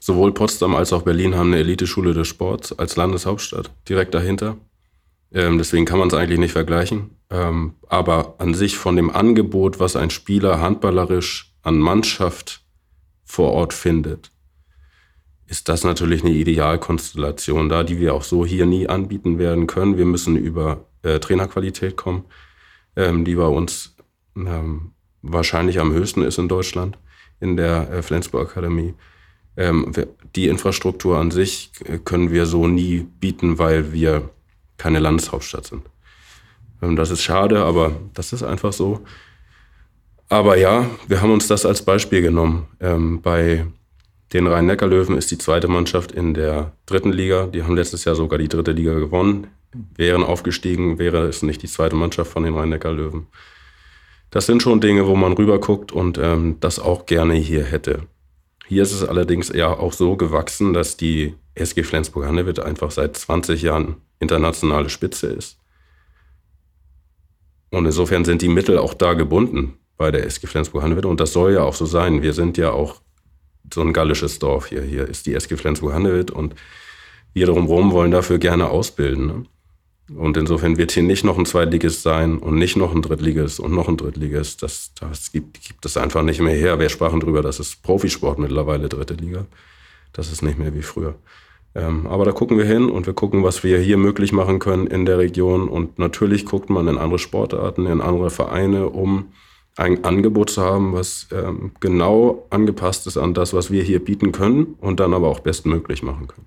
[0.00, 4.56] sowohl Potsdam als auch Berlin haben eine Eliteschule des Sports als Landeshauptstadt direkt dahinter.
[5.32, 7.16] Ähm, deswegen kann man es eigentlich nicht vergleichen.
[7.30, 12.62] Ähm, aber an sich von dem Angebot, was ein Spieler handballerisch an Mannschaft
[13.24, 14.30] vor Ort findet,
[15.46, 19.96] ist das natürlich eine Idealkonstellation da, die wir auch so hier nie anbieten werden können.
[19.96, 22.24] Wir müssen über äh, Trainerqualität kommen,
[22.96, 23.95] ähm, die bei uns
[24.36, 26.98] ähm, wahrscheinlich am höchsten ist in Deutschland,
[27.40, 28.94] in der äh, Flensburg Akademie.
[29.56, 29.92] Ähm,
[30.34, 34.28] die Infrastruktur an sich äh, können wir so nie bieten, weil wir
[34.76, 35.82] keine Landeshauptstadt sind.
[36.82, 39.04] Ähm, das ist schade, aber das ist einfach so.
[40.28, 42.66] Aber ja, wir haben uns das als Beispiel genommen.
[42.80, 43.66] Ähm, bei
[44.32, 47.46] den Rhein-Neckar-Löwen ist die zweite Mannschaft in der dritten Liga.
[47.46, 49.46] Die haben letztes Jahr sogar die dritte Liga gewonnen.
[49.94, 53.28] Wären aufgestiegen, wäre es nicht die zweite Mannschaft von den Rhein-Neckar-Löwen.
[54.30, 58.02] Das sind schon Dinge, wo man rüberguckt und ähm, das auch gerne hier hätte.
[58.66, 63.62] Hier ist es allerdings eher auch so gewachsen, dass die SG Flensburg-Handewitt einfach seit 20
[63.62, 65.58] Jahren internationale Spitze ist.
[67.70, 71.06] Und insofern sind die Mittel auch da gebunden bei der SG Flensburg-Handewitt.
[71.06, 72.22] Und das soll ja auch so sein.
[72.22, 73.00] Wir sind ja auch
[73.72, 74.82] so ein gallisches Dorf hier.
[74.82, 76.54] Hier ist die SG Flensburg-Handewitt und
[77.32, 79.48] wir drumherum wollen dafür gerne ausbilden.
[80.14, 83.72] Und insofern wird hier nicht noch ein Zweitligist sein und nicht noch ein Drittligist und
[83.72, 84.62] noch ein Drittligist.
[84.62, 86.78] Das, das gibt, gibt es einfach nicht mehr her.
[86.78, 89.46] Wir sprachen darüber, das ist Profisport mittlerweile, dritte Liga.
[90.12, 91.16] Das ist nicht mehr wie früher.
[91.74, 94.86] Ähm, aber da gucken wir hin und wir gucken, was wir hier möglich machen können
[94.86, 95.68] in der Region.
[95.68, 99.32] Und natürlich guckt man in andere Sportarten, in andere Vereine, um
[99.76, 104.32] ein Angebot zu haben, was ähm, genau angepasst ist an das, was wir hier bieten
[104.32, 106.46] können und dann aber auch bestmöglich machen können.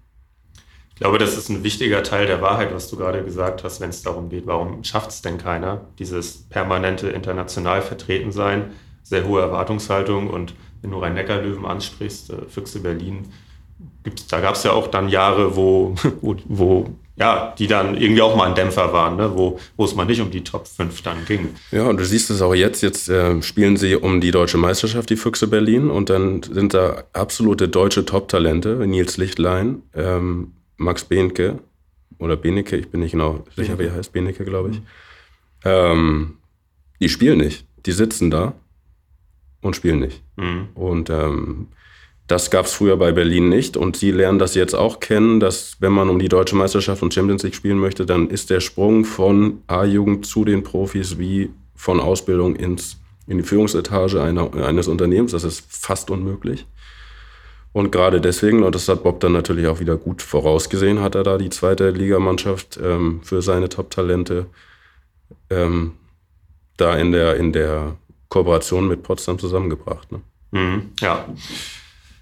[0.99, 3.89] Ich glaube, das ist ein wichtiger Teil der Wahrheit, was du gerade gesagt hast, wenn
[3.89, 8.71] es darum geht, warum schafft es denn keiner, dieses permanente international vertreten sein,
[9.01, 13.29] sehr hohe Erwartungshaltung und wenn du Rhein-Neckar-Löwen ansprichst, äh, Füchse Berlin,
[14.03, 18.21] gibt's, da gab es ja auch dann Jahre, wo, wo, wo ja, die dann irgendwie
[18.21, 19.31] auch mal ein Dämpfer waren, ne?
[19.33, 21.55] wo, wo es mal nicht um die Top 5 dann ging.
[21.71, 22.81] Ja, und du siehst es auch jetzt.
[22.81, 27.03] Jetzt äh, spielen sie um die deutsche Meisterschaft, die Füchse Berlin, und dann sind da
[27.13, 28.85] absolute deutsche Top-Talente.
[28.85, 31.59] Nils Lichtlein, ähm, Max Behnke
[32.17, 34.81] oder Benecke, ich bin nicht genau sicher, wie er heißt, Benecke, glaube ich.
[35.63, 36.37] Ähm,
[36.99, 37.65] die spielen nicht.
[37.85, 38.55] Die sitzen da
[39.61, 40.23] und spielen nicht.
[40.37, 40.69] Mhm.
[40.73, 41.67] Und ähm,
[42.27, 45.77] das gab es früher bei Berlin nicht und sie lernen das jetzt auch kennen, dass
[45.79, 49.03] wenn man um die deutsche Meisterschaft und Champions League spielen möchte, dann ist der Sprung
[49.03, 55.31] von A-Jugend zu den Profis wie von Ausbildung ins, in die Führungsetage einer, eines Unternehmens.
[55.31, 56.67] Das ist fast unmöglich.
[57.71, 61.23] Und gerade deswegen, und das hat Bob dann natürlich auch wieder gut vorausgesehen, hat er
[61.23, 64.47] da die zweite Ligamannschaft ähm, für seine Top-Talente
[65.49, 65.93] ähm,
[66.77, 67.95] da in der, in der
[68.29, 70.11] Kooperation mit Potsdam zusammengebracht.
[70.11, 70.21] Ne?
[70.51, 71.25] Mhm, ja.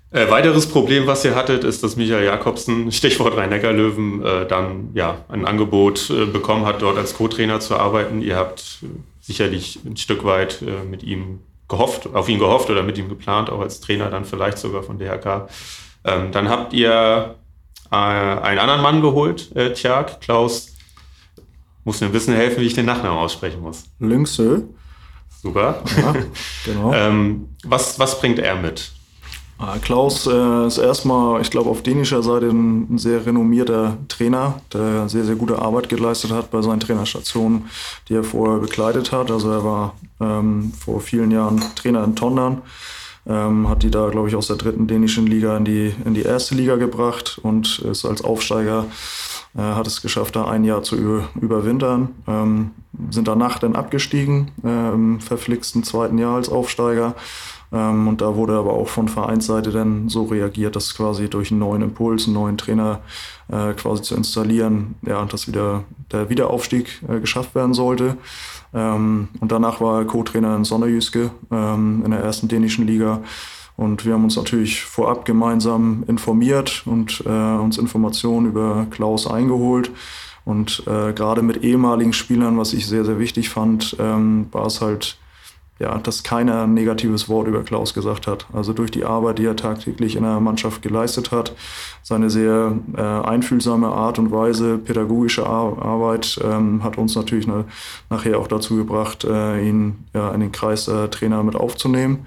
[0.09, 5.25] Äh, weiteres Problem, was ihr hattet, ist, dass Michael Jakobsen, Stichwort Rhein-Neckar-Löwen, äh, dann ja
[5.27, 8.21] ein Angebot äh, bekommen hat, dort als Co-Trainer zu arbeiten.
[8.21, 8.87] Ihr habt äh,
[9.19, 13.49] sicherlich ein Stück weit äh, mit ihm gehofft, auf ihn gehofft oder mit ihm geplant,
[13.49, 15.49] auch als Trainer dann vielleicht sogar von DHK.
[16.05, 17.35] Ähm, dann habt ihr
[17.91, 20.73] äh, einen anderen Mann geholt, äh, Tjag, Klaus.
[21.83, 23.85] Muss mir ein bisschen helfen, wie ich den Nachnamen aussprechen muss.
[23.99, 24.63] Lynxö.
[25.41, 25.81] Super.
[25.97, 26.15] Ja,
[26.65, 26.93] genau.
[26.95, 28.91] ähm, was, was bringt er mit?
[29.59, 35.09] Ah, Klaus äh, ist erstmal, ich glaube, auf dänischer Seite ein, sehr renommierter Trainer, der
[35.09, 37.65] sehr, sehr gute Arbeit geleistet hat bei seinen Trainerstationen,
[38.07, 39.31] die er vorher begleitet hat.
[39.31, 42.61] Also er war ähm, vor vielen Jahren Trainer in Tondern,
[43.25, 46.21] ähm, hat die da, glaube ich, aus der dritten dänischen Liga in die, in die
[46.21, 48.85] erste Liga gebracht und ist als Aufsteiger,
[49.57, 52.09] äh, hat es geschafft, da ein Jahr zu überwintern.
[52.27, 52.71] Ähm,
[53.09, 57.15] sind danach dann abgestiegen, äh, im verflixten zweiten Jahr als Aufsteiger
[57.71, 61.59] ähm, und da wurde aber auch von Vereinsseite dann so reagiert, dass quasi durch einen
[61.59, 63.01] neuen Impuls, einen neuen Trainer
[63.49, 68.17] äh, quasi zu installieren, ja, dass wieder der Wiederaufstieg äh, geschafft werden sollte.
[68.73, 73.21] Ähm, und danach war er Co-Trainer in Sonderjyske ähm, in der ersten dänischen Liga.
[73.75, 79.91] Und wir haben uns natürlich vorab gemeinsam informiert und äh, uns Informationen über Klaus eingeholt.
[80.45, 84.81] Und äh, gerade mit ehemaligen Spielern, was ich sehr, sehr wichtig fand, ähm, war es
[84.81, 85.17] halt
[85.79, 88.47] ja, dass keiner ein negatives Wort über Klaus gesagt hat.
[88.53, 91.55] Also durch die Arbeit, die er tagtäglich in der Mannschaft geleistet hat,
[92.03, 97.65] seine sehr äh, einfühlsame Art und Weise, pädagogische Ar Arbeit ähm, hat uns natürlich ne,
[98.09, 102.25] nachher auch dazu gebracht, äh, ihn ja, in den Kreis der Trainer mit aufzunehmen,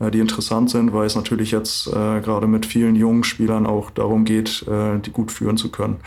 [0.00, 3.90] äh, die interessant sind, weil es natürlich jetzt äh, gerade mit vielen jungen Spielern auch
[3.90, 5.98] darum geht, äh, die gut führen zu können.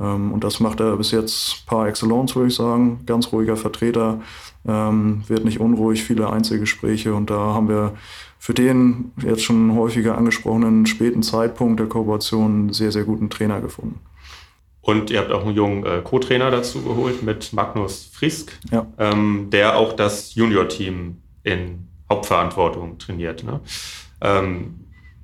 [0.00, 3.00] Ähm, und das macht er bis jetzt par excellence, würde ich sagen.
[3.06, 4.20] Ganz ruhiger Vertreter,
[4.66, 7.94] ähm, wird nicht unruhig, viele Einzelgespräche und da haben wir
[8.38, 13.60] für den jetzt schon häufiger angesprochenen späten Zeitpunkt der Kooperation einen sehr, sehr guten Trainer
[13.60, 14.00] gefunden.
[14.80, 18.86] Und ihr habt auch einen jungen äh, Co-Trainer dazu geholt mit Magnus Frisk, ja.
[18.98, 23.44] ähm, der auch das Junior-Team in Hauptverantwortung trainiert.
[23.44, 23.60] Ne?
[24.20, 24.80] Ähm,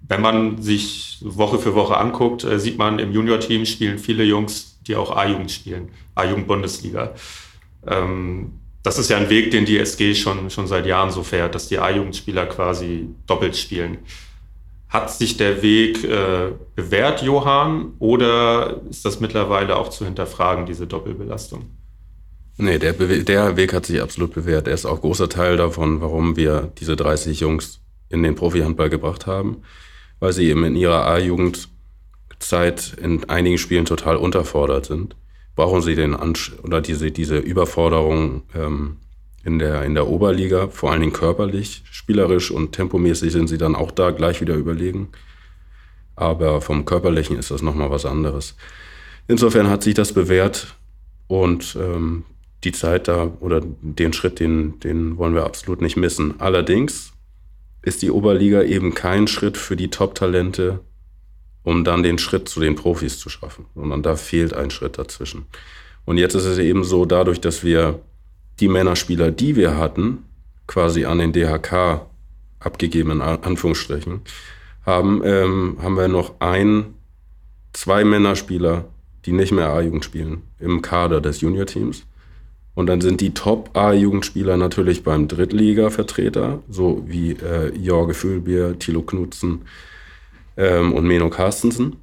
[0.09, 4.78] wenn man sich Woche für Woche anguckt, äh, sieht man, im Junior-Team spielen viele Jungs,
[4.87, 7.14] die auch A-Jugend spielen, A-Jugend-Bundesliga.
[7.87, 11.57] Ähm, das ist ja ein Weg, den die SG schon, schon seit Jahren so fährt,
[11.57, 13.99] dass die A-Jugendspieler quasi doppelt spielen.
[14.89, 20.87] Hat sich der Weg äh, bewährt, Johann, oder ist das mittlerweile auch zu hinterfragen, diese
[20.87, 21.64] Doppelbelastung?
[22.59, 24.67] Nee, der, der Weg hat sich absolut bewährt.
[24.67, 29.27] Er ist auch großer Teil davon, warum wir diese 30 Jungs in den Profihandball gebracht
[29.27, 29.63] haben,
[30.21, 35.17] weil sie eben in ihrer A-Jugendzeit in einigen Spielen total unterfordert sind
[35.57, 38.99] brauchen sie den Ansch oder diese, diese Überforderung ähm,
[39.43, 43.75] in, der, in der Oberliga, vor allen Dingen körperlich, spielerisch und tempomäßig sind sie dann
[43.75, 45.09] auch da gleich wieder überlegen.
[46.15, 48.55] Aber vom Körperlichen ist das nochmal was anderes.
[49.29, 50.77] Insofern hat sich das bewährt
[51.27, 52.25] und ähm,
[52.65, 56.41] die Zeit da oder den Schritt, den, den wollen wir absolut nicht missen.
[56.41, 57.13] Allerdings
[57.83, 60.81] ist die Oberliga eben kein Schritt für die Top-Talente,
[61.63, 63.67] um dann den Schritt zu den Profis zu schaffen.
[63.75, 65.47] Sondern da fehlt ein Schritt dazwischen.
[66.05, 68.01] Und jetzt ist es eben so, dadurch, dass wir
[68.61, 70.25] die Männerspieler, die wir hatten,
[70.67, 72.07] quasi an den DHK
[72.59, 74.23] abgegeben, in Anführungsstrichen,
[74.85, 76.95] haben, ähm, haben wir noch einen
[77.73, 78.87] zwei Männerspieler,
[79.27, 82.07] die nicht mehr A-Jugend spielen, im Kader des Junior-Teams.
[82.77, 89.62] Und dann sind die Top-A-Jugendspieler natürlich beim Drittliga-Vertreter, so wie äh, Jorge Füllbier, Thilo Knutzen
[90.59, 91.97] ähm, und Meno Carstensen.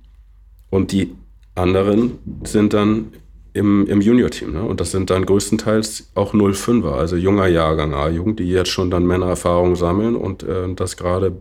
[0.72, 1.14] Und die
[1.54, 3.14] anderen sind dann
[3.54, 4.52] im, im Junior-Team.
[4.52, 4.64] Ne?
[4.64, 9.06] Und das sind dann größtenteils auch 05er, also junger Jahrgang A-Jugend, die jetzt schon dann
[9.06, 11.34] Männererfahrung sammeln und äh, das gerade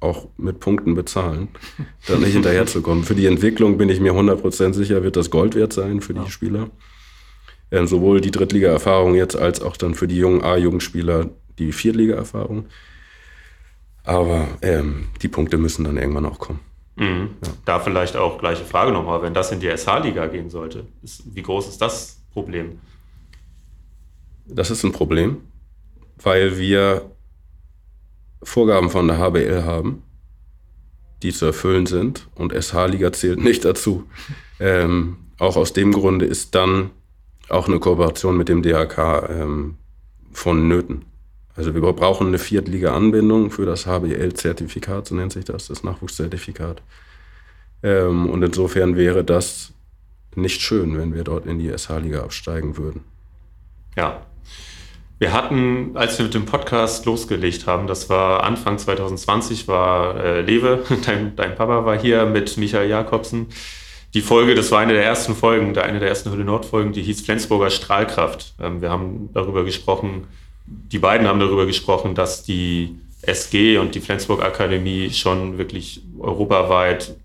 [0.00, 1.48] auch mit Punkten bezahlen,
[2.06, 3.04] dann nicht hinterherzukommen.
[3.04, 6.20] Für die Entwicklung bin ich mir 100% sicher, wird das Gold wert sein für die
[6.20, 6.28] ja.
[6.28, 6.68] Spieler.
[7.82, 12.66] Sowohl die Drittliga-Erfahrung jetzt als auch dann für die jungen A-Jugendspieler die Viertliga-Erfahrung.
[14.04, 16.60] Aber ähm, die Punkte müssen dann irgendwann auch kommen.
[16.96, 17.30] Mhm.
[17.44, 17.52] Ja.
[17.64, 21.42] Da vielleicht auch gleiche Frage nochmal, wenn das in die SH-Liga gehen sollte, ist, wie
[21.42, 22.78] groß ist das Problem?
[24.46, 25.38] Das ist ein Problem,
[26.22, 27.10] weil wir
[28.42, 30.02] Vorgaben von der HBL haben,
[31.22, 34.04] die zu erfüllen sind und SH-Liga zählt nicht dazu.
[34.60, 36.92] Ähm, auch aus dem Grunde ist dann
[37.48, 39.76] auch eine Kooperation mit dem DHK ähm,
[40.32, 41.04] vonnöten.
[41.56, 46.82] Also wir brauchen eine Viertliga-Anbindung für das HBL-Zertifikat, so nennt sich das, das Nachwuchszertifikat.
[47.82, 49.72] Ähm, und insofern wäre das
[50.34, 53.04] nicht schön, wenn wir dort in die SH-Liga absteigen würden.
[53.96, 54.22] Ja.
[55.18, 60.40] Wir hatten, als wir mit dem Podcast losgelegt haben, das war Anfang 2020, war äh,
[60.40, 63.46] Lewe, dein, dein Papa war hier mit Michael Jakobsen
[64.14, 67.22] die Folge, das war eine der ersten Folgen, eine der ersten Hölle Nord-Folgen, die hieß
[67.22, 68.54] Flensburger Strahlkraft.
[68.60, 70.28] Ähm, wir haben darüber gesprochen,
[70.66, 77.16] die beiden haben darüber gesprochen, dass die SG und die Flensburg Akademie schon wirklich europaweit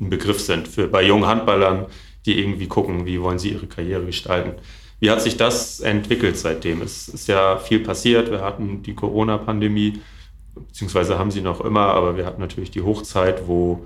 [0.00, 1.86] ein Begriff sind für bei jungen Handballern,
[2.24, 4.60] die irgendwie gucken, wie wollen sie ihre Karriere gestalten.
[5.00, 6.82] Wie hat sich das entwickelt seitdem?
[6.82, 8.30] Es ist ja viel passiert.
[8.30, 10.00] Wir hatten die Corona-Pandemie,
[10.54, 13.84] beziehungsweise haben sie noch immer, aber wir hatten natürlich die Hochzeit, wo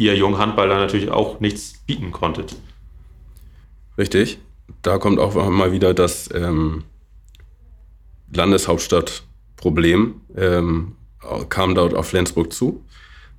[0.00, 2.56] ihr jungen Handballer natürlich auch nichts bieten konntet.
[3.98, 4.38] Richtig.
[4.82, 6.84] Da kommt auch mal wieder das ähm,
[8.32, 10.96] Landeshauptstadtproblem, ähm,
[11.50, 12.82] kam dort auf Flensburg zu.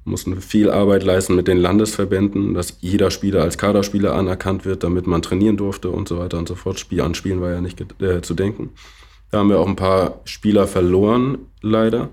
[0.03, 5.07] Mussten viel Arbeit leisten mit den Landesverbänden, dass jeder Spieler als Kaderspieler anerkannt wird, damit
[5.07, 6.79] man trainieren durfte und so weiter und so fort.
[6.79, 8.69] Spiel an Spielen war ja nicht äh, zu denken.
[9.31, 12.09] Da haben wir auch ein paar Spieler verloren, leider.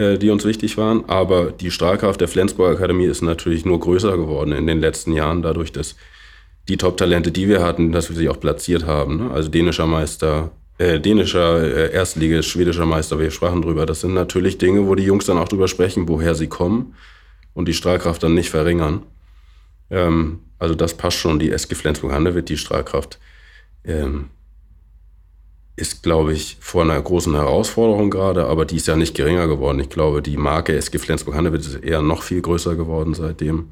[0.00, 1.04] Äh, die uns wichtig waren.
[1.10, 5.42] Aber die Strahlkraft der Flensburg Akademie ist natürlich nur größer geworden in den letzten Jahren,
[5.42, 5.94] dadurch, dass
[6.68, 9.18] die Top-Talente, die wir hatten, dass wir sie auch platziert haben.
[9.18, 9.30] Ne?
[9.30, 13.84] Also dänischer Meister, äh, dänischer äh, Erstliga, schwedischer Meister, wir sprachen drüber.
[13.84, 16.94] Das sind natürlich Dinge, wo die Jungs dann auch drüber sprechen, woher sie kommen
[17.52, 19.02] und die Strahlkraft dann nicht verringern.
[19.90, 21.38] Ähm, also das passt schon.
[21.38, 23.18] Die SG Flensburg-Hanne wird die Strahlkraft
[23.84, 24.30] ähm,
[25.80, 29.80] ist, glaube ich, vor einer großen Herausforderung gerade, aber die ist ja nicht geringer geworden.
[29.80, 33.70] Ich glaube, die Marke SG Flensburg-Handewitt ist eher noch viel größer geworden seitdem.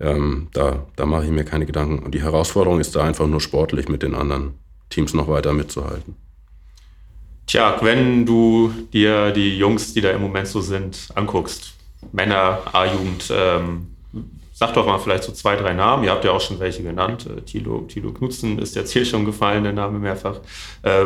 [0.00, 1.98] Ähm, da, da mache ich mir keine Gedanken.
[1.98, 4.54] Und die Herausforderung ist da einfach nur sportlich mit den anderen
[4.90, 6.14] Teams noch weiter mitzuhalten.
[7.46, 11.74] Tja, wenn du dir die Jungs, die da im Moment so sind, anguckst,
[12.12, 13.88] Männer, A-Jugend, ähm,
[14.58, 16.02] Sag doch mal vielleicht so zwei, drei Namen.
[16.02, 17.28] Ihr habt ja auch schon welche genannt.
[17.28, 20.40] Äh, Thilo, Knutzen ist jetzt hier schon gefallen, der Name mehrfach.
[20.82, 21.04] Äh,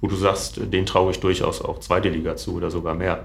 [0.00, 3.24] wo du sagst, den traue ich durchaus auch zweite Liga zu oder sogar mehr.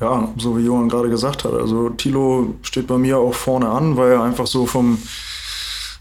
[0.00, 1.52] Ja, so wie Johann gerade gesagt hat.
[1.52, 4.96] Also Thilo steht bei mir auch vorne an, weil er einfach so vom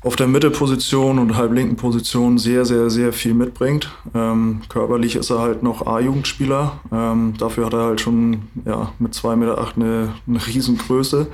[0.01, 3.91] auf der Mittelposition und halblinken Position sehr, sehr, sehr viel mitbringt.
[4.13, 6.79] Ähm, körperlich ist er halt noch A-Jugendspieler.
[6.91, 11.27] Ähm, dafür hat er halt schon ja, mit 2,8 Meter eine, eine Riesengröße.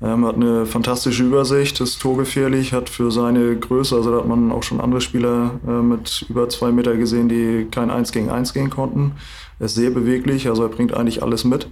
[0.00, 4.52] Ähm, hat eine fantastische Übersicht, ist torgefährlich, hat für seine Größe, also da hat man
[4.52, 8.52] auch schon andere Spieler äh, mit über zwei Meter gesehen, die kein 1 gegen 1
[8.52, 9.12] gehen konnten.
[9.58, 11.68] Er ist sehr beweglich, also er bringt eigentlich alles mit.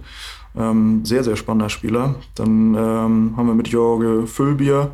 [0.57, 2.15] Ähm, sehr, sehr spannender Spieler.
[2.35, 4.91] Dann ähm, haben wir mit Jorge Füllbier,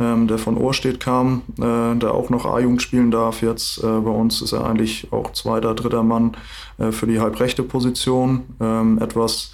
[0.00, 3.42] ähm, der von Ohrstedt kam, äh, der auch noch A-Jugend spielen darf.
[3.42, 6.36] Jetzt äh, bei uns ist er eigentlich auch zweiter, dritter Mann
[6.78, 8.42] äh, für die halbrechte Position.
[8.60, 9.52] Ähm, etwas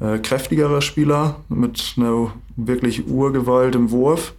[0.00, 4.34] äh, kräftigerer Spieler mit einer wirklich Urgewalt im Wurf.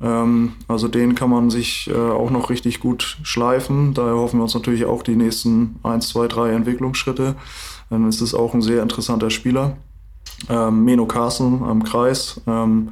[0.00, 3.94] Ähm, also den kann man sich äh, auch noch richtig gut schleifen.
[3.94, 7.34] Daher hoffen wir uns natürlich auch die nächsten 1, 2, 3 Entwicklungsschritte.
[7.90, 9.76] Dann ist es auch ein sehr interessanter Spieler.
[10.48, 12.40] Ähm, Meno Carsten am Kreis.
[12.46, 12.90] Ähm,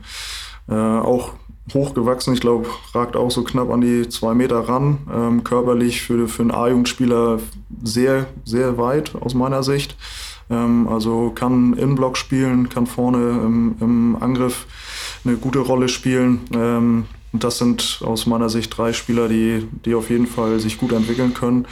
[0.68, 1.32] äh, auch
[1.74, 4.98] hochgewachsen, ich glaube, ragt auch so knapp an die zwei Meter ran.
[5.12, 7.40] Ähm, körperlich für, für einen A-Jugendspieler
[7.82, 9.96] sehr, sehr weit aus meiner Sicht.
[10.48, 14.66] Ähm, also kann Innenblock spielen, kann vorne im, im Angriff
[15.24, 16.40] eine gute Rolle spielen.
[16.52, 20.78] Ähm, und das sind aus meiner Sicht drei Spieler, die, die auf jeden Fall sich
[20.78, 21.66] gut entwickeln können.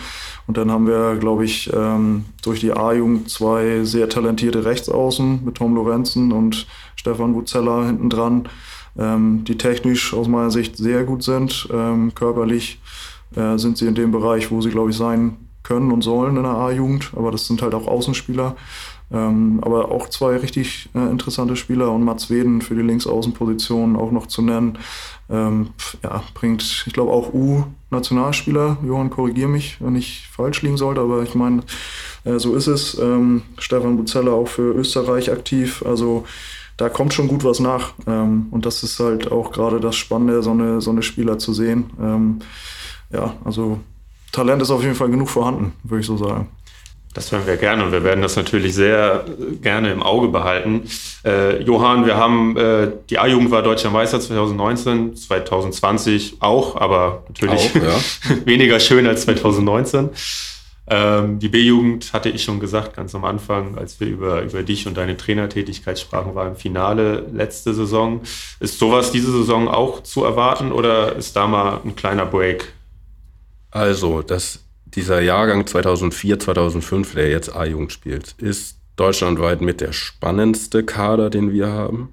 [0.47, 5.55] Und dann haben wir, glaube ich, ähm, durch die A-Jugend zwei sehr talentierte Rechtsaußen mit
[5.55, 6.67] Tom Lorenzen und
[6.97, 8.49] Stefan Wuzella hinten dran.
[8.99, 11.69] Ähm, die technisch aus meiner Sicht sehr gut sind.
[11.73, 12.81] Ähm, körperlich
[13.35, 16.43] äh, sind sie in dem Bereich, wo sie, glaube ich, sein können und sollen in
[16.43, 17.13] der A-Jugend.
[17.17, 18.57] Aber das sind halt auch Außenspieler.
[19.13, 24.11] Ähm, aber auch zwei richtig äh, interessante Spieler und Mats Weden für die Linksaußenposition auch
[24.11, 24.79] noch zu nennen.
[25.31, 25.69] Ähm,
[26.03, 28.79] ja, bringt, ich glaube, auch U-Nationalspieler.
[28.85, 31.63] Johann, korrigier mich, wenn ich falsch liegen sollte, aber ich meine,
[32.25, 32.99] äh, so ist es.
[32.99, 35.85] Ähm, Stefan Buzella auch für Österreich aktiv.
[35.87, 36.25] Also
[36.77, 37.93] da kommt schon gut was nach.
[38.07, 41.53] Ähm, und das ist halt auch gerade das Spannende, so eine, so eine Spieler zu
[41.53, 41.91] sehen.
[42.01, 42.39] Ähm,
[43.13, 43.81] ja, also
[44.33, 46.49] Talent ist auf jeden Fall genug vorhanden, würde ich so sagen.
[47.15, 49.25] Das werden wir gerne und wir werden das natürlich sehr
[49.63, 50.83] gerne im Auge behalten.
[51.25, 57.71] Äh, Johann, wir haben, äh, die A-Jugend war Deutscher Meister 2019, 2020 auch, aber natürlich
[57.71, 58.37] auch, ja.
[58.47, 60.11] weniger schön als 2019.
[60.87, 64.87] Ähm, die B-Jugend hatte ich schon gesagt, ganz am Anfang, als wir über, über dich
[64.87, 68.21] und deine Trainertätigkeit sprachen, war im Finale letzte Saison.
[68.61, 72.73] Ist sowas diese Saison auch zu erwarten oder ist da mal ein kleiner Break?
[73.71, 74.61] Also, das
[74.95, 81.53] dieser Jahrgang 2004, 2005, der jetzt A-Jugend spielt, ist deutschlandweit mit der spannendste Kader, den
[81.53, 82.13] wir haben.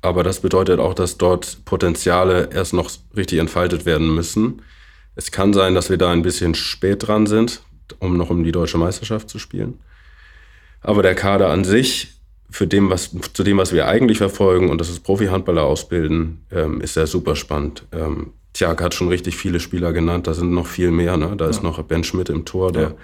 [0.00, 4.62] Aber das bedeutet auch, dass dort Potenziale erst noch richtig entfaltet werden müssen.
[5.18, 7.62] Es kann sein, dass wir da ein bisschen spät dran sind,
[7.98, 9.80] um noch um die deutsche Meisterschaft zu spielen.
[10.80, 14.80] Aber der Kader an sich, für dem, was, zu dem, was wir eigentlich verfolgen, und
[14.80, 17.82] das ist Profi-Handballer ausbilden, ähm, ist er super spannend.
[17.90, 21.16] Ähm, Tjag hat schon richtig viele Spieler genannt, da sind noch viel mehr.
[21.16, 21.34] Ne?
[21.36, 21.50] Da ja.
[21.50, 22.94] ist noch Ben Schmidt im Tor, der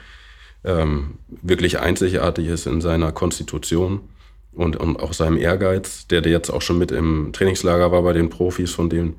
[0.63, 0.83] ja.
[0.83, 4.03] ähm, wirklich einzigartig ist in seiner Konstitution
[4.53, 8.13] und, und auch seinem Ehrgeiz, der, der jetzt auch schon mit im Trainingslager war bei
[8.13, 9.17] den Profis, von denen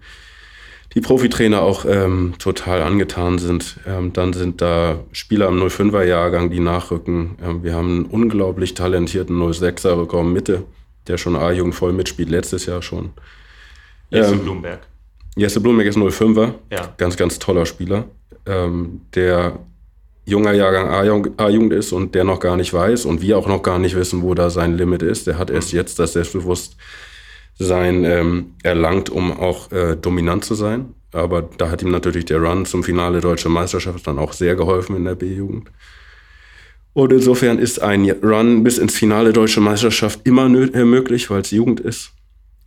[0.95, 3.77] die Profitrainer auch ähm, total angetan sind.
[3.85, 7.37] Ähm, dann sind da Spieler im 05er Jahrgang, die nachrücken.
[7.43, 10.63] Ähm, wir haben einen unglaublich talentierten 06er bekommen, Mitte,
[11.07, 13.11] der schon A-Jugend voll mitspielt, letztes Jahr schon.
[14.09, 14.79] Jesse ähm, Blumberg.
[15.35, 16.53] Jesse Blumberg ist 05er.
[16.71, 16.93] Ja.
[16.95, 18.05] Ganz, ganz toller Spieler.
[18.45, 19.59] Ähm, der
[20.23, 20.87] junger Jahrgang
[21.37, 24.21] A-Jugend ist und der noch gar nicht weiß und wir auch noch gar nicht wissen,
[24.21, 25.27] wo da sein Limit ist.
[25.27, 25.79] Der hat erst mhm.
[25.79, 26.79] jetzt das Selbstbewusstsein
[28.03, 30.93] ähm, erlangt, um auch äh, dominant zu sein.
[31.11, 34.95] Aber da hat ihm natürlich der Run zum Finale Deutsche Meisterschaft dann auch sehr geholfen
[34.97, 35.71] in der B-Jugend.
[36.93, 41.51] Und insofern ist ein Run bis ins Finale Deutsche Meisterschaft immer äh, möglich, weil es
[41.51, 42.11] Jugend ist.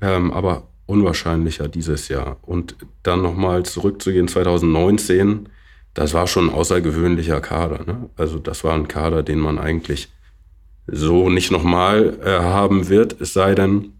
[0.01, 2.39] Ähm, aber unwahrscheinlicher dieses Jahr.
[2.43, 5.49] Und dann nochmal zurückzugehen, 2019,
[5.93, 7.85] das war schon ein außergewöhnlicher Kader.
[7.87, 8.11] Ne?
[8.17, 10.09] Also das war ein Kader, den man eigentlich
[10.87, 13.98] so nicht nochmal äh, haben wird, es sei denn,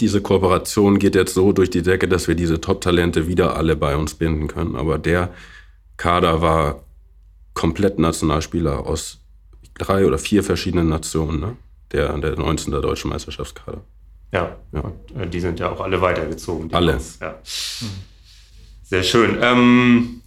[0.00, 3.96] diese Kooperation geht jetzt so durch die Decke, dass wir diese Top-Talente wieder alle bei
[3.96, 4.76] uns binden können.
[4.76, 5.30] Aber der
[5.96, 6.84] Kader war
[7.54, 9.18] komplett Nationalspieler aus
[9.74, 11.56] drei oder vier verschiedenen Nationen, ne?
[11.92, 12.72] der, der 19.
[12.72, 13.82] Deutsche Meisterschaftskader.
[14.32, 14.80] Ja, ja.
[14.80, 16.72] Und, äh, die sind ja auch alle weitergezogen.
[16.74, 17.00] Alle.
[17.20, 17.38] Ja.
[18.82, 19.38] Sehr schön.
[19.40, 20.20] Ähm,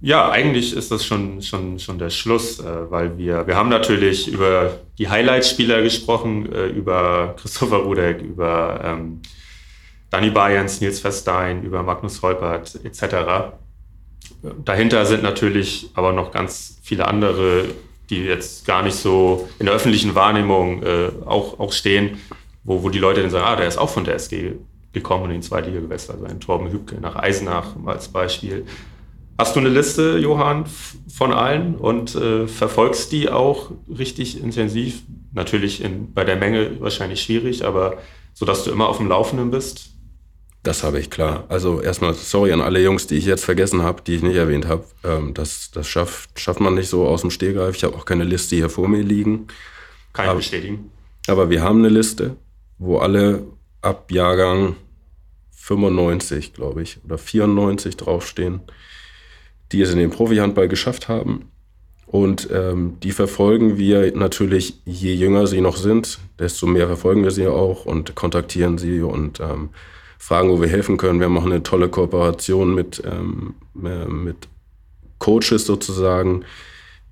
[0.00, 4.28] ja, eigentlich ist das schon, schon, schon der Schluss, äh, weil wir, wir haben natürlich
[4.28, 9.20] über die Highlight-Spieler gesprochen, äh, über Christopher Rudek, über ähm,
[10.10, 13.52] Danny Bayerns, Nils Verstein, über Magnus Holpert etc.
[14.64, 17.64] Dahinter sind natürlich aber noch ganz viele andere,
[18.08, 22.18] die jetzt gar nicht so in der öffentlichen Wahrnehmung äh, auch, auch stehen
[22.68, 24.52] wo, wo die Leute dann sagen, ah, der ist auch von der SG
[24.92, 28.66] gekommen und in die zweite Liga gewechselt, also ein Torben Hübke nach Eisenach als Beispiel.
[29.38, 30.64] Hast du eine Liste, Johann,
[31.14, 35.02] von allen und äh, verfolgst die auch richtig intensiv?
[35.32, 37.98] Natürlich in, bei der Menge wahrscheinlich schwierig, aber
[38.34, 39.90] so dass du immer auf dem Laufenden bist?
[40.64, 41.44] Das habe ich klar.
[41.48, 44.66] Also erstmal sorry an alle Jungs, die ich jetzt vergessen habe, die ich nicht erwähnt
[44.66, 44.84] habe.
[45.04, 47.76] Ähm, das das schafft, schafft man nicht so aus dem Stehgreif.
[47.76, 49.46] Ich habe auch keine Liste hier vor mir liegen.
[50.12, 50.90] Kann ich bestätigen.
[51.28, 52.36] Aber wir haben eine Liste
[52.78, 53.44] wo alle
[53.82, 54.76] ab Jahrgang
[55.50, 58.60] 95, glaube ich, oder 94 draufstehen,
[59.72, 61.50] die es in den Profi-Handball geschafft haben.
[62.06, 67.30] Und ähm, die verfolgen wir natürlich, je jünger sie noch sind, desto mehr verfolgen wir
[67.30, 69.68] sie auch und kontaktieren sie und ähm,
[70.18, 71.20] fragen, wo wir helfen können.
[71.20, 73.54] Wir machen eine tolle Kooperation mit, ähm,
[73.84, 74.48] äh, mit
[75.18, 76.44] Coaches sozusagen,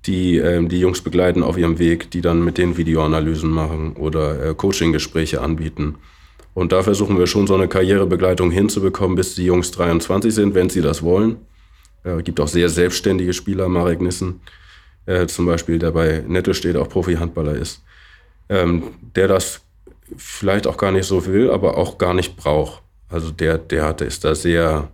[0.07, 4.49] die ähm, die Jungs begleiten auf ihrem Weg, die dann mit denen Videoanalysen machen oder
[4.49, 5.95] äh, Coaching-Gespräche anbieten.
[6.55, 10.69] Und da versuchen wir schon so eine Karrierebegleitung hinzubekommen, bis die Jungs 23 sind, wenn
[10.71, 11.37] sie das wollen.
[12.15, 14.41] Es äh, gibt auch sehr selbstständige Spieler, Marek Nissen
[15.05, 17.83] äh, zum Beispiel, der bei Netto steht, auch Profi-Handballer ist,
[18.49, 18.83] ähm,
[19.15, 19.61] der das
[20.15, 22.81] vielleicht auch gar nicht so will, aber auch gar nicht braucht.
[23.09, 24.89] Also der, der, hat, ist da sehr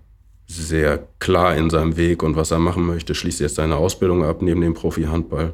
[0.46, 4.42] sehr klar in seinem Weg und was er machen möchte, schließt jetzt seine Ausbildung ab
[4.42, 5.54] neben dem Profi-Handball.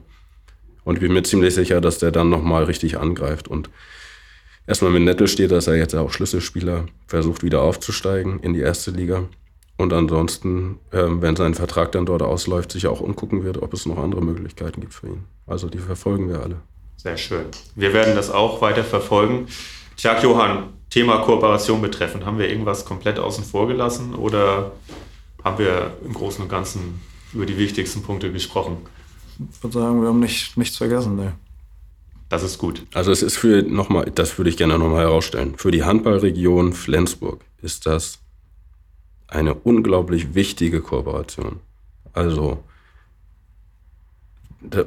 [0.84, 3.47] Und ich bin mir ziemlich sicher, dass der dann nochmal richtig angreift.
[3.47, 3.70] Und
[4.66, 8.91] erstmal mit Nettel steht, dass er jetzt auch Schlüsselspieler versucht, wieder aufzusteigen in die erste
[8.91, 9.26] Liga.
[9.80, 13.86] Und ansonsten, ähm, wenn sein Vertrag dann dort ausläuft, sich auch umgucken wird, ob es
[13.86, 15.23] noch andere Möglichkeiten gibt für ihn.
[15.47, 16.57] Also die verfolgen wir alle.
[16.97, 17.45] Sehr schön.
[17.75, 19.47] Wir werden das auch weiter verfolgen.
[19.95, 24.73] Tja, Johann, Thema Kooperation betreffend, haben wir irgendwas komplett außen vor gelassen oder
[25.45, 26.99] haben wir im Großen und Ganzen
[27.32, 28.80] über die wichtigsten Punkte gesprochen?
[29.49, 31.15] Ich würde sagen, wir haben nicht, nichts vergessen.
[31.15, 31.36] Ne.
[32.27, 32.86] Das ist gut.
[32.93, 37.45] Also es ist für nochmal, das würde ich gerne nochmal herausstellen, für die Handballregion Flensburg
[37.61, 38.19] ist das
[39.30, 41.59] eine unglaublich wichtige Kooperation.
[42.13, 42.63] Also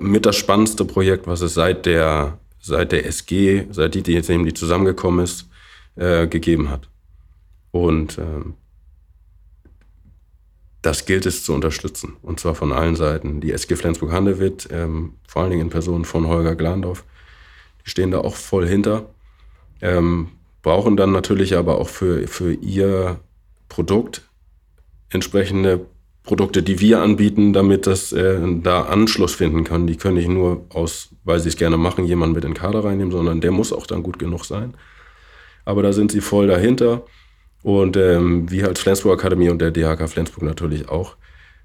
[0.01, 4.55] mit das spannendste Projekt, was es seit der, seit der SG, seit die, die, die
[4.55, 5.49] zusammengekommen ist,
[5.97, 6.89] äh, gegeben hat.
[7.71, 8.45] Und äh,
[10.83, 12.17] das gilt es zu unterstützen.
[12.23, 13.41] Und zwar von allen Seiten.
[13.41, 17.05] Die SG Flensburg-Handewitt, ähm, vor allen Dingen in Person von Holger Glandorf,
[17.85, 19.07] die stehen da auch voll hinter.
[19.81, 20.29] Ähm,
[20.63, 23.21] brauchen dann natürlich aber auch für, für ihr
[23.69, 24.29] Produkt
[25.13, 25.87] entsprechende
[26.25, 29.87] Produkte, die wir anbieten, damit das äh, da Anschluss finden kann.
[29.87, 32.85] Die können nicht nur aus, weil sie es gerne machen, jemanden mit in den Kader
[32.85, 34.75] reinnehmen, sondern der muss auch dann gut genug sein.
[35.65, 37.03] Aber da sind sie voll dahinter.
[37.63, 41.17] Und ähm, wir als Flensburg Akademie und der DHK Flensburg natürlich auch.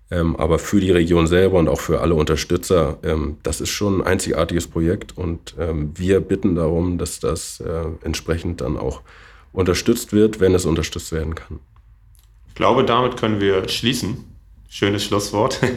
[0.10, 4.02] Ähm, aber für die Region selber und auch für alle Unterstützer, ähm, das ist schon
[4.02, 9.02] ein einzigartiges Projekt und ähm, wir bitten darum, dass das äh, entsprechend dann auch
[9.52, 11.60] unterstützt wird, wenn es unterstützt werden kann.
[12.58, 14.26] Ich glaube, damit können wir schließen.
[14.68, 15.62] Schönes Schlusswort.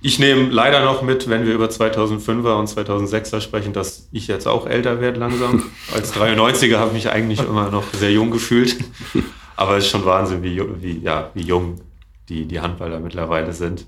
[0.00, 4.46] Ich nehme leider noch mit, wenn wir über 2005er und 2006er sprechen, dass ich jetzt
[4.46, 5.62] auch älter werde langsam.
[5.94, 8.76] Als 93er habe ich mich eigentlich immer noch sehr jung gefühlt.
[9.56, 11.80] Aber es ist schon Wahnsinn, wie, wie, ja, wie jung
[12.28, 13.86] die, die Handballer mittlerweile sind.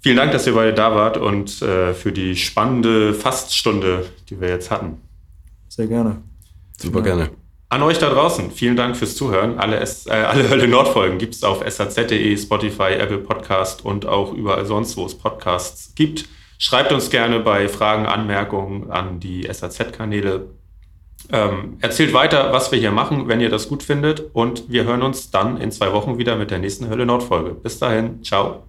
[0.00, 4.50] Vielen Dank, dass ihr beide da wart und äh, für die spannende Faststunde, die wir
[4.50, 5.00] jetzt hatten.
[5.68, 6.22] Sehr gerne.
[6.78, 7.30] Super gerne.
[7.72, 9.60] An euch da draußen, vielen Dank fürs Zuhören.
[9.60, 14.32] Alle, S äh, alle Hölle Nord-Folgen gibt es auf saz.de, Spotify, Apple Podcast und auch
[14.32, 16.28] überall sonst, wo es Podcasts gibt.
[16.58, 20.48] Schreibt uns gerne bei Fragen, Anmerkungen an die SAZ-Kanäle.
[21.30, 24.34] Ähm, erzählt weiter, was wir hier machen, wenn ihr das gut findet.
[24.34, 27.50] Und wir hören uns dann in zwei Wochen wieder mit der nächsten Hölle Nord-Folge.
[27.54, 28.64] Bis dahin, ciao.